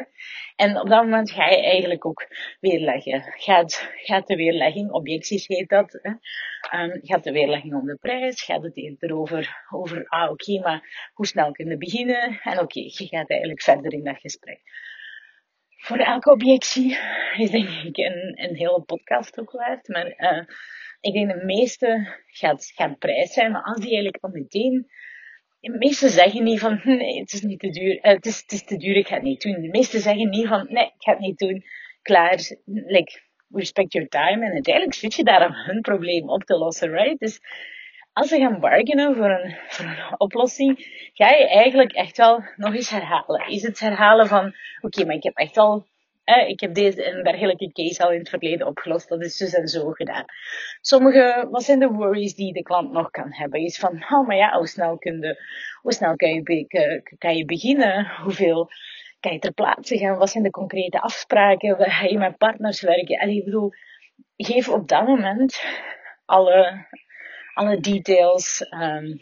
En 0.56 0.80
op 0.80 0.88
dat 0.88 1.02
moment 1.02 1.30
ga 1.30 1.48
je 1.48 1.62
eigenlijk 1.62 2.06
ook 2.06 2.26
weerleggen. 2.60 3.22
Gaat, 3.36 3.90
gaat 3.96 4.26
de 4.26 4.36
weerlegging, 4.36 4.90
objecties 4.90 5.46
heet 5.46 5.68
dat, 5.68 5.98
hè. 6.02 6.10
Um, 6.82 7.00
gaat 7.02 7.24
de 7.24 7.32
weerlegging 7.32 7.74
om 7.74 7.86
de 7.86 7.96
prijs, 8.00 8.42
gaat 8.42 8.62
het 8.62 8.76
eerder 8.76 9.16
over, 9.16 9.64
over 9.70 10.06
ah 10.08 10.30
oké, 10.30 10.60
maar 10.60 11.10
hoe 11.14 11.26
snel 11.26 11.52
kunnen 11.52 11.78
beginnen? 11.78 12.40
En 12.42 12.58
oké, 12.58 12.80
je 12.80 13.06
gaat 13.06 13.30
eigenlijk 13.30 13.62
verder 13.62 13.92
in 13.92 14.04
dat 14.04 14.18
gesprek 14.20 14.60
voor 15.82 15.98
elke 15.98 16.30
objectie 16.30 16.98
is 17.36 17.50
denk 17.50 17.68
ik 17.68 17.96
een, 17.96 18.56
hele 18.56 18.82
podcast 18.82 19.40
ook 19.40 19.50
waard. 19.50 19.88
Maar 19.88 20.06
uh, 20.06 20.44
ik 21.02 21.12
denk 21.12 21.28
de 21.28 21.44
meeste 21.44 22.18
gaat, 22.26 22.72
gaat 22.74 22.98
prijs 22.98 23.32
zijn. 23.32 23.52
Maar 23.52 23.62
als 23.62 23.76
die 23.76 23.92
eigenlijk 23.92 24.24
al 24.24 24.30
meteen... 24.30 24.90
De 25.60 25.78
meeste 25.78 26.08
zeggen 26.08 26.44
niet 26.44 26.58
van, 26.58 26.80
nee, 26.84 27.20
het 27.20 27.32
is 27.32 27.42
niet 27.42 27.58
te 27.58 27.70
duur. 27.70 27.94
Uh, 27.94 28.02
het, 28.02 28.26
is, 28.26 28.40
het 28.40 28.52
is 28.52 28.64
te 28.64 28.76
duur, 28.76 28.96
ik 28.96 29.06
ga 29.06 29.14
het 29.14 29.22
niet 29.22 29.42
doen. 29.42 29.60
De 29.60 29.68
meeste 29.68 29.98
zeggen 29.98 30.28
niet 30.28 30.46
van, 30.46 30.66
nee, 30.70 30.84
ik 30.84 30.92
ga 30.98 31.12
het 31.12 31.20
niet 31.20 31.38
doen. 31.38 31.64
Klaar, 32.02 32.38
like, 32.64 33.20
respect 33.48 33.92
your 33.92 34.08
time. 34.08 34.46
En 34.46 34.52
uiteindelijk 34.52 34.94
zit 34.94 35.14
je 35.14 35.24
daar 35.24 35.46
om 35.46 35.54
hun 35.54 35.80
probleem 35.80 36.28
op 36.28 36.44
te 36.44 36.54
lossen, 36.54 36.90
right? 36.90 37.18
Dus 37.18 37.40
als 38.12 38.28
ze 38.28 38.38
gaan 38.38 38.60
bargainen 38.60 39.16
voor 39.16 39.30
een, 39.30 39.56
voor 39.68 39.84
een 39.84 40.20
oplossing, 40.20 40.78
ga 41.12 41.30
je 41.30 41.48
eigenlijk 41.48 41.92
echt 41.92 42.16
wel 42.16 42.44
nog 42.56 42.74
eens 42.74 42.90
herhalen. 42.90 43.48
Is 43.48 43.62
het 43.62 43.80
herhalen 43.80 44.26
van, 44.26 44.54
oké, 44.80 45.04
maar 45.04 45.14
ik 45.14 45.22
heb 45.22 45.36
echt 45.36 45.56
al, 45.56 45.86
eh, 46.24 46.48
ik 46.48 46.60
heb 46.60 46.74
deze 46.74 47.04
en 47.04 47.22
dergelijke 47.22 47.72
case 47.72 48.02
al 48.02 48.12
in 48.12 48.18
het 48.18 48.28
verleden 48.28 48.66
opgelost, 48.66 49.08
dat 49.08 49.22
is 49.22 49.36
dus 49.36 49.54
en 49.54 49.68
zo 49.68 49.90
gedaan. 49.90 50.24
Sommige, 50.80 51.48
wat 51.50 51.62
zijn 51.62 51.78
de 51.78 51.88
worries 51.88 52.34
die 52.34 52.52
de 52.52 52.62
klant 52.62 52.92
nog 52.92 53.10
kan 53.10 53.32
hebben? 53.32 53.60
Is 53.60 53.78
van, 53.78 54.04
oh, 54.10 54.26
maar 54.26 54.36
ja, 54.36 54.56
hoe 54.56 54.66
snel 54.66 54.98
kun 54.98 55.20
je, 55.20 55.42
hoe 55.80 55.92
snel 55.92 56.16
kan 56.16 56.28
je, 56.28 57.02
kan 57.18 57.36
je 57.36 57.44
beginnen? 57.44 58.06
Hoeveel 58.22 58.70
kan 59.20 59.32
je 59.32 59.38
ter 59.38 59.52
plaatse 59.52 59.98
gaan? 59.98 60.18
Wat 60.18 60.30
zijn 60.30 60.44
de 60.44 60.50
concrete 60.50 61.00
afspraken? 61.00 61.90
Ga 61.90 62.04
je 62.04 62.18
met 62.18 62.38
partners 62.38 62.80
werken? 62.80 63.18
En 63.18 63.28
ik 63.28 63.44
bedoel, 63.44 63.70
geef 64.36 64.68
op 64.68 64.88
dat 64.88 65.06
moment 65.06 65.64
alle, 66.24 66.86
alle 67.54 67.80
details. 67.80 68.66
Um, 68.70 69.20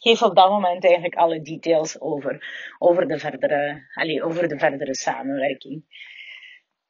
geef 0.00 0.22
op 0.22 0.36
dat 0.36 0.50
moment 0.50 0.84
eigenlijk 0.84 1.14
alle 1.14 1.42
details 1.42 2.00
over, 2.00 2.44
over, 2.78 3.08
de, 3.08 3.18
verdere, 3.18 4.22
over 4.22 4.48
de 4.48 4.58
verdere 4.58 4.94
samenwerking. 4.94 5.84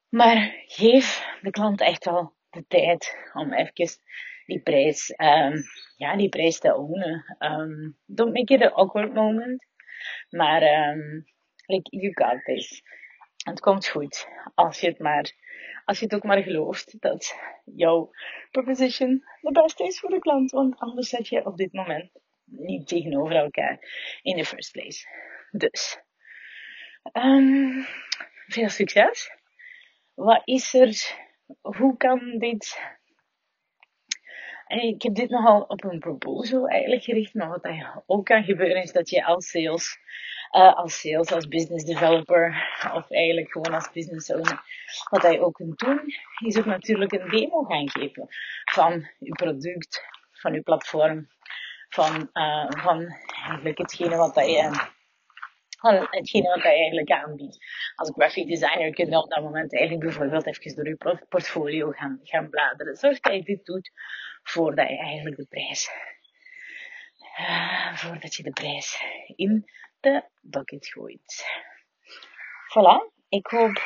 Maar 0.09 0.63
geef 0.65 1.37
de 1.41 1.49
klant 1.49 1.81
echt 1.81 2.05
wel 2.05 2.33
de 2.49 2.65
tijd 2.67 3.17
om 3.33 3.53
even 3.53 3.99
die 4.45 4.61
prijs, 4.61 5.13
um, 5.17 5.63
ja, 5.95 6.15
die 6.15 6.29
prijs 6.29 6.59
te 6.59 6.75
ownen. 6.75 7.37
Um, 7.39 7.97
don't 8.05 8.33
make 8.33 8.53
it 8.53 8.61
an 8.61 8.73
awkward 8.73 9.13
moment. 9.13 9.65
Maar 10.29 10.63
um, 10.63 11.25
like, 11.65 11.97
you 11.97 12.11
got 12.13 12.43
this. 12.43 12.83
Het 13.43 13.59
komt 13.59 13.87
goed 13.87 14.27
als 14.55 14.79
je 14.79 14.87
het 14.87 14.99
maar 14.99 15.33
als 15.85 15.99
je 15.99 16.05
het 16.05 16.15
ook 16.15 16.23
maar 16.23 16.43
gelooft 16.43 17.01
dat 17.01 17.35
jouw 17.65 18.11
proposition 18.51 19.23
de 19.41 19.51
beste 19.51 19.83
is 19.83 19.99
voor 19.99 20.09
de 20.09 20.19
klant. 20.19 20.51
Want 20.51 20.79
anders 20.79 21.09
zet 21.09 21.27
je 21.27 21.45
op 21.45 21.57
dit 21.57 21.73
moment 21.73 22.11
niet 22.51 22.87
tegenover 22.87 23.35
elkaar 23.35 23.79
in 24.21 24.37
the 24.37 24.45
first 24.45 24.71
place. 24.71 25.07
Dus, 25.51 25.99
um, 27.13 27.85
veel 28.47 28.69
succes. 28.69 29.31
Wat 30.13 30.41
is 30.45 30.73
er? 30.73 31.19
Hoe 31.61 31.97
kan 31.97 32.37
dit? 32.37 32.79
ik 34.67 35.01
heb 35.01 35.15
dit 35.15 35.29
nogal 35.29 35.61
op 35.61 35.83
een 35.83 35.99
proposal 35.99 36.67
eigenlijk 36.67 37.03
gericht, 37.03 37.33
maar 37.33 37.49
wat 37.49 37.67
ook 38.05 38.25
kan 38.25 38.43
gebeuren 38.43 38.83
is 38.83 38.91
dat 38.91 39.09
je 39.09 39.25
als 39.25 39.49
sales 39.49 39.99
uh, 40.51 40.73
als 40.73 40.99
sales, 40.99 41.31
als 41.31 41.47
business 41.47 41.85
developer 41.85 42.67
of 42.93 43.11
eigenlijk 43.11 43.51
gewoon 43.51 43.73
als 43.73 43.91
business 43.91 44.31
owner. 44.31 44.61
Wat 45.09 45.21
hij 45.21 45.39
ook 45.39 45.53
kunt 45.53 45.79
doen, 45.79 46.01
is 46.45 46.57
ook 46.57 46.65
natuurlijk 46.65 47.11
een 47.11 47.29
demo 47.29 47.63
gaan 47.63 47.89
geven 47.89 48.27
van 48.63 49.07
uw 49.19 49.33
product, 49.33 50.03
van 50.31 50.53
uw 50.53 50.63
platform, 50.63 51.27
van, 51.93 52.29
uh, 52.33 52.69
van 52.69 53.17
eigenlijk 53.45 53.77
hetgene 53.77 54.15
wat 54.15 54.35
hij 54.35 54.71
van 55.81 56.07
hetgene 56.09 56.47
wat 56.47 56.63
hij 56.63 56.75
eigenlijk 56.75 57.11
aanbiedt. 57.11 57.57
Als 57.95 58.11
graphic 58.15 58.47
designer 58.47 58.93
kun 58.93 59.09
je 59.09 59.17
op 59.17 59.29
dat 59.29 59.43
moment 59.43 59.73
eigenlijk 59.75 60.05
bijvoorbeeld 60.05 60.47
even 60.47 60.75
door 60.75 60.87
je 60.87 61.25
portfolio 61.29 61.91
gaan, 61.91 62.19
gaan 62.23 62.49
bladeren. 62.49 62.95
Zorg 62.95 63.19
dat 63.19 63.33
je 63.33 63.43
dit 63.43 63.65
doet 63.65 63.91
voordat 64.43 64.89
je 64.89 64.97
eigenlijk 64.97 65.35
de 65.35 65.45
prijs, 65.49 65.91
uh, 67.39 67.95
voordat 67.95 68.35
je 68.35 68.43
de 68.43 68.51
prijs 68.51 69.01
in 69.35 69.71
de 69.99 70.23
bucket 70.41 70.87
gooit. 70.87 71.45
Voilà, 72.69 73.13
ik 73.29 73.47
hoop 73.47 73.81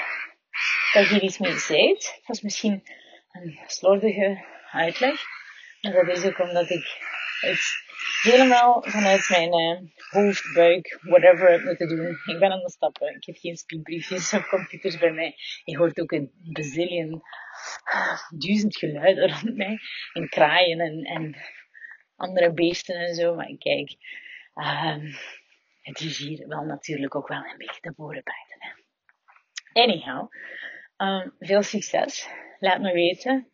dat 0.93 1.09
je 1.09 1.21
iets 1.21 1.37
mee 1.37 1.57
zei. 1.57 1.89
Het 1.89 2.21
was 2.25 2.41
misschien 2.41 2.83
een 3.31 3.59
slordige 3.67 4.45
uitleg, 4.71 5.21
maar 5.81 6.05
dat 6.05 6.17
is 6.17 6.25
ook 6.25 6.39
omdat 6.39 6.69
ik 6.69 6.97
het 7.39 7.83
helemaal 8.21 8.84
vanuit 8.88 9.29
mijn 9.29 9.53
uh, 9.53 9.89
hoofd, 10.10 10.53
buik, 10.53 10.99
whatever 11.01 11.51
heb 11.51 11.63
moeten 11.63 11.88
doen. 11.88 12.10
Ik 12.25 12.39
ben 12.39 12.51
aan 12.51 12.62
het 12.62 12.71
stappen. 12.71 13.15
Ik 13.15 13.25
heb 13.25 13.36
geen 13.38 13.58
speedbriefjes 13.58 14.34
of 14.34 14.47
computers 14.47 14.97
bij 14.97 15.12
mij. 15.12 15.36
Je 15.63 15.77
hoort 15.77 15.99
ook 15.99 16.12
een 16.12 16.31
bazillion, 16.53 17.21
duizend 18.45 18.77
geluiden 18.77 19.29
rond 19.29 19.55
mij. 19.55 19.77
En 20.13 20.29
kraaien 20.29 20.79
en, 20.79 21.03
en 21.03 21.36
andere 22.15 22.53
beesten 22.53 22.95
en 22.95 23.15
zo. 23.15 23.36
Maar 23.36 23.55
kijk, 23.58 23.95
um, 24.55 25.15
het 25.81 25.99
is 25.99 26.17
hier 26.17 26.47
wel 26.47 26.63
natuurlijk 26.63 27.15
ook 27.15 27.27
wel 27.27 27.38
een 27.38 27.58
beetje 27.58 27.81
de 27.81 27.93
woorden 27.95 28.23
Hè. 28.58 28.69
Anyhow, 29.81 30.31
um, 30.97 31.36
veel 31.39 31.62
succes. 31.62 32.29
Laat 32.60 32.81
me 32.81 32.93
weten 32.93 33.49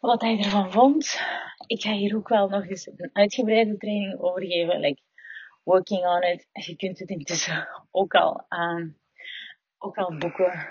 wat 0.00 0.20
hij 0.20 0.38
ervan 0.38 0.72
vond. 0.72 1.20
Ik 1.66 1.82
ga 1.82 1.92
hier 1.92 2.16
ook 2.16 2.28
wel 2.28 2.48
nog 2.48 2.66
eens 2.66 2.86
een 2.86 3.10
uitgebreide 3.12 3.76
training 3.76 4.20
over 4.20 4.42
geven. 4.42 4.80
Like, 4.80 5.00
working 5.62 6.06
on 6.06 6.22
it. 6.22 6.48
Je 6.52 6.76
kunt 6.76 6.98
het 6.98 7.08
intussen 7.08 7.68
ook 7.90 8.14
al, 8.14 8.46
um, 8.48 8.98
ook 9.78 9.96
al 9.96 10.18
boeken 10.18 10.68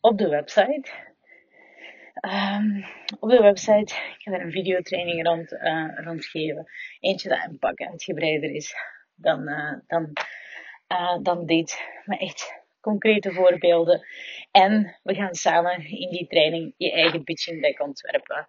op 0.00 0.18
de 0.18 0.28
website. 0.28 0.90
Um, 2.20 2.84
op 3.20 3.30
de 3.30 3.40
website 3.40 3.94
ik 4.18 4.26
er 4.26 4.40
een 4.40 4.50
videotraining 4.50 5.26
rond, 5.26 5.52
uh, 5.52 6.04
rond 6.04 6.24
geven. 6.24 6.66
Eentje 7.00 7.28
dat 7.28 7.44
een 7.48 7.58
pak 7.58 7.80
uitgebreider 7.80 8.54
is 8.54 8.74
dan, 9.14 9.48
uh, 9.48 9.74
dan, 9.86 10.12
uh, 10.88 11.18
dan 11.22 11.46
dit. 11.46 11.80
Maar 12.04 12.18
echt 12.18 12.59
concrete 12.80 13.32
voorbeelden. 13.32 14.06
En 14.50 14.98
we 15.02 15.14
gaan 15.14 15.34
samen 15.34 15.84
in 15.88 16.10
die 16.10 16.26
training 16.26 16.74
je 16.76 16.92
eigen 16.92 17.24
pitching 17.24 17.62
deck 17.62 17.80
ontwerpen. 17.80 18.48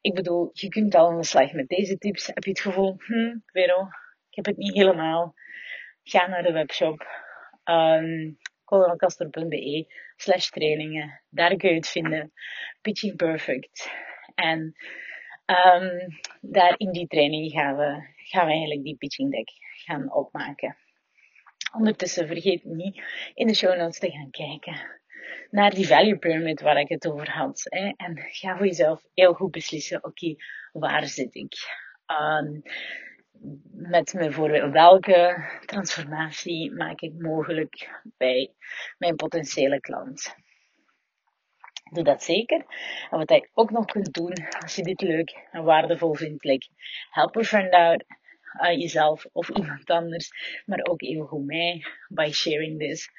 Ik 0.00 0.14
bedoel, 0.14 0.50
je 0.52 0.68
kunt 0.68 0.94
al 0.94 1.08
aan 1.08 1.16
de 1.16 1.24
slag 1.24 1.52
met 1.52 1.68
deze 1.68 1.98
tips. 1.98 2.26
Heb 2.26 2.44
je 2.44 2.50
het 2.50 2.60
gevoel, 2.60 2.94
hm, 2.98 3.38
Vero, 3.46 3.82
ik 4.28 4.36
heb 4.36 4.44
het 4.44 4.56
niet 4.56 4.74
helemaal. 4.74 5.34
Ga 6.02 6.26
naar 6.26 6.42
de 6.42 6.52
webshop. 6.52 7.06
Um, 7.64 8.38
colonelcastor.be 8.64 9.94
slash 10.16 10.48
trainingen. 10.48 11.22
Daar 11.28 11.56
kun 11.56 11.68
je 11.68 11.74
het 11.74 11.88
vinden. 11.88 12.32
Pitching 12.80 13.16
Perfect. 13.16 13.90
En 14.34 14.60
um, 15.46 16.18
daar 16.40 16.74
in 16.76 16.92
die 16.92 17.06
training 17.06 17.52
gaan 17.52 17.76
we, 17.76 18.08
gaan 18.16 18.46
we 18.46 18.52
eigenlijk 18.52 18.82
die 18.82 18.96
pitching 18.96 19.30
deck 19.30 19.50
gaan 19.84 20.12
opmaken. 20.12 20.76
Ondertussen 21.72 22.26
vergeet 22.26 22.64
niet 22.64 23.02
in 23.34 23.46
de 23.46 23.54
show 23.54 23.76
notes 23.76 23.98
te 23.98 24.10
gaan 24.10 24.30
kijken 24.30 24.98
naar 25.50 25.70
die 25.70 25.86
value 25.86 26.18
pyramid 26.18 26.60
waar 26.60 26.80
ik 26.80 26.88
het 26.88 27.08
over 27.08 27.30
had. 27.30 27.60
Hè. 27.64 27.92
En 27.96 28.18
ga 28.18 28.56
voor 28.56 28.66
jezelf 28.66 29.02
heel 29.14 29.32
goed 29.32 29.50
beslissen, 29.50 30.04
oké, 30.04 30.34
waar 30.72 31.06
zit 31.06 31.34
ik? 31.34 31.54
Um, 32.06 32.62
met 33.72 34.12
bijvoorbeeld 34.16 34.72
welke 34.72 35.48
transformatie 35.66 36.72
maak 36.72 37.00
ik 37.00 37.12
mogelijk 37.18 38.00
bij 38.16 38.52
mijn 38.98 39.16
potentiële 39.16 39.80
klant. 39.80 40.34
Doe 41.92 42.04
dat 42.04 42.22
zeker. 42.22 42.64
En 43.10 43.18
wat 43.18 43.30
je 43.30 43.48
ook 43.52 43.70
nog 43.70 43.84
kunt 43.84 44.12
doen, 44.12 44.32
als 44.60 44.74
je 44.74 44.82
dit 44.82 45.00
leuk 45.00 45.48
en 45.50 45.64
waardevol 45.64 46.14
vindt, 46.14 46.44
like, 46.44 46.68
help 47.10 47.36
a 47.36 47.42
friend 47.42 47.72
out, 47.72 48.04
uh, 48.60 48.80
jezelf 48.80 49.26
of 49.32 49.48
iemand 49.48 49.90
anders, 49.90 50.30
maar 50.66 50.80
ook 50.82 51.02
even 51.02 51.26
goed 51.26 51.46
mij, 51.46 51.84
by 52.08 52.30
sharing 52.32 52.78
this, 52.78 53.10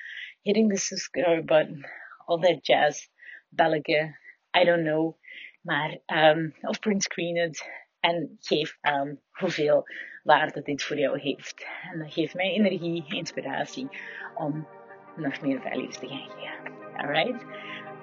hitting 0.42 0.70
the 0.70 0.78
subscribe 0.78 1.44
button, 1.44 1.86
all 2.26 2.40
that 2.40 2.66
jazz, 2.66 3.08
belletje, 3.50 4.18
I 4.58 4.64
don't 4.64 4.84
know, 4.84 5.18
maar, 5.62 5.98
um, 6.06 6.56
of 6.62 6.80
print 6.80 7.04
screen 7.04 7.38
het, 7.38 7.70
en 8.00 8.38
geef 8.40 8.78
aan 8.82 9.20
hoeveel 9.32 9.88
waarde 10.24 10.62
dit 10.62 10.84
voor 10.84 10.98
jou 10.98 11.20
heeft. 11.20 11.68
En 11.92 12.00
dat 12.00 12.14
geeft 12.14 12.34
mij 12.34 12.52
energie, 12.52 13.04
inspiratie 13.08 13.88
om 14.36 14.68
nog 15.16 15.42
meer 15.42 15.62
values 15.62 15.98
te 15.98 16.08
gaan 16.08 16.30
geven. 16.30 16.74
Alright? 16.98 17.46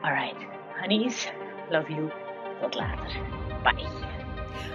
Alright. 0.01 0.47
Honeys, 0.81 1.33
love 1.71 1.93
you. 1.93 2.11
Tot 2.61 2.75
later. 2.75 3.21
Bye. 3.63 4.18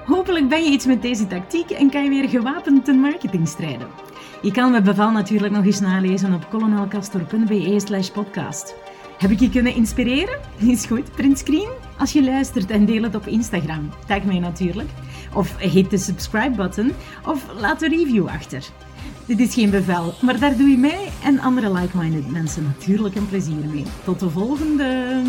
Hopelijk 0.06 0.50
ben 0.50 0.64
je 0.64 0.72
iets 0.72 0.86
met 0.86 1.02
deze 1.02 1.28
tactiek 1.28 1.70
en 1.70 1.90
kan 1.90 2.04
je 2.04 2.10
weer 2.10 2.30
gewapend 2.30 2.86
ten 2.86 3.00
marketing 3.00 3.48
strijden. 3.48 3.88
Je 4.42 4.52
kan 4.52 4.72
mijn 4.72 4.84
bevel 4.84 5.12
natuurlijk 5.12 5.54
nog 5.54 5.66
eens 5.66 5.80
nalezen 5.80 6.34
op 6.34 6.50
colonelcastor.be 6.50 7.80
slash 7.86 8.10
podcast. 8.10 8.76
Heb 9.18 9.32
ik 9.32 9.40
je 9.40 9.50
kunnen 9.50 9.76
inspireren? 9.76 10.40
Is 10.58 10.86
goed, 10.86 11.12
printscreen. 11.12 11.70
Als 11.98 12.12
je 12.12 12.24
luistert 12.24 12.72
en 12.72 12.86
deel 12.86 13.04
het 13.04 13.16
op 13.16 13.28
Instagram. 13.28 13.90
Tag 14.08 14.24
mij 14.24 14.40
natuurlijk. 14.40 14.90
Of 15.34 15.58
hit 15.58 15.90
de 15.90 15.98
subscribe-button. 15.98 16.92
Of 17.26 17.46
laat 17.60 17.82
een 17.82 17.90
review 17.90 18.28
achter. 18.28 18.64
Dit 19.26 19.40
is 19.40 19.54
geen 19.54 19.70
bevel, 19.70 20.14
maar 20.22 20.40
daar 20.40 20.58
doe 20.58 20.68
je 20.68 20.78
mij 20.78 21.10
en 21.24 21.40
andere 21.40 21.74
like-minded 21.74 22.32
mensen 22.32 22.64
natuurlijk 22.64 23.16
een 23.16 23.30
plezier 23.30 23.66
mee. 23.74 23.86
Tot 24.04 24.20
de 24.20 24.30
volgende! 24.30 25.22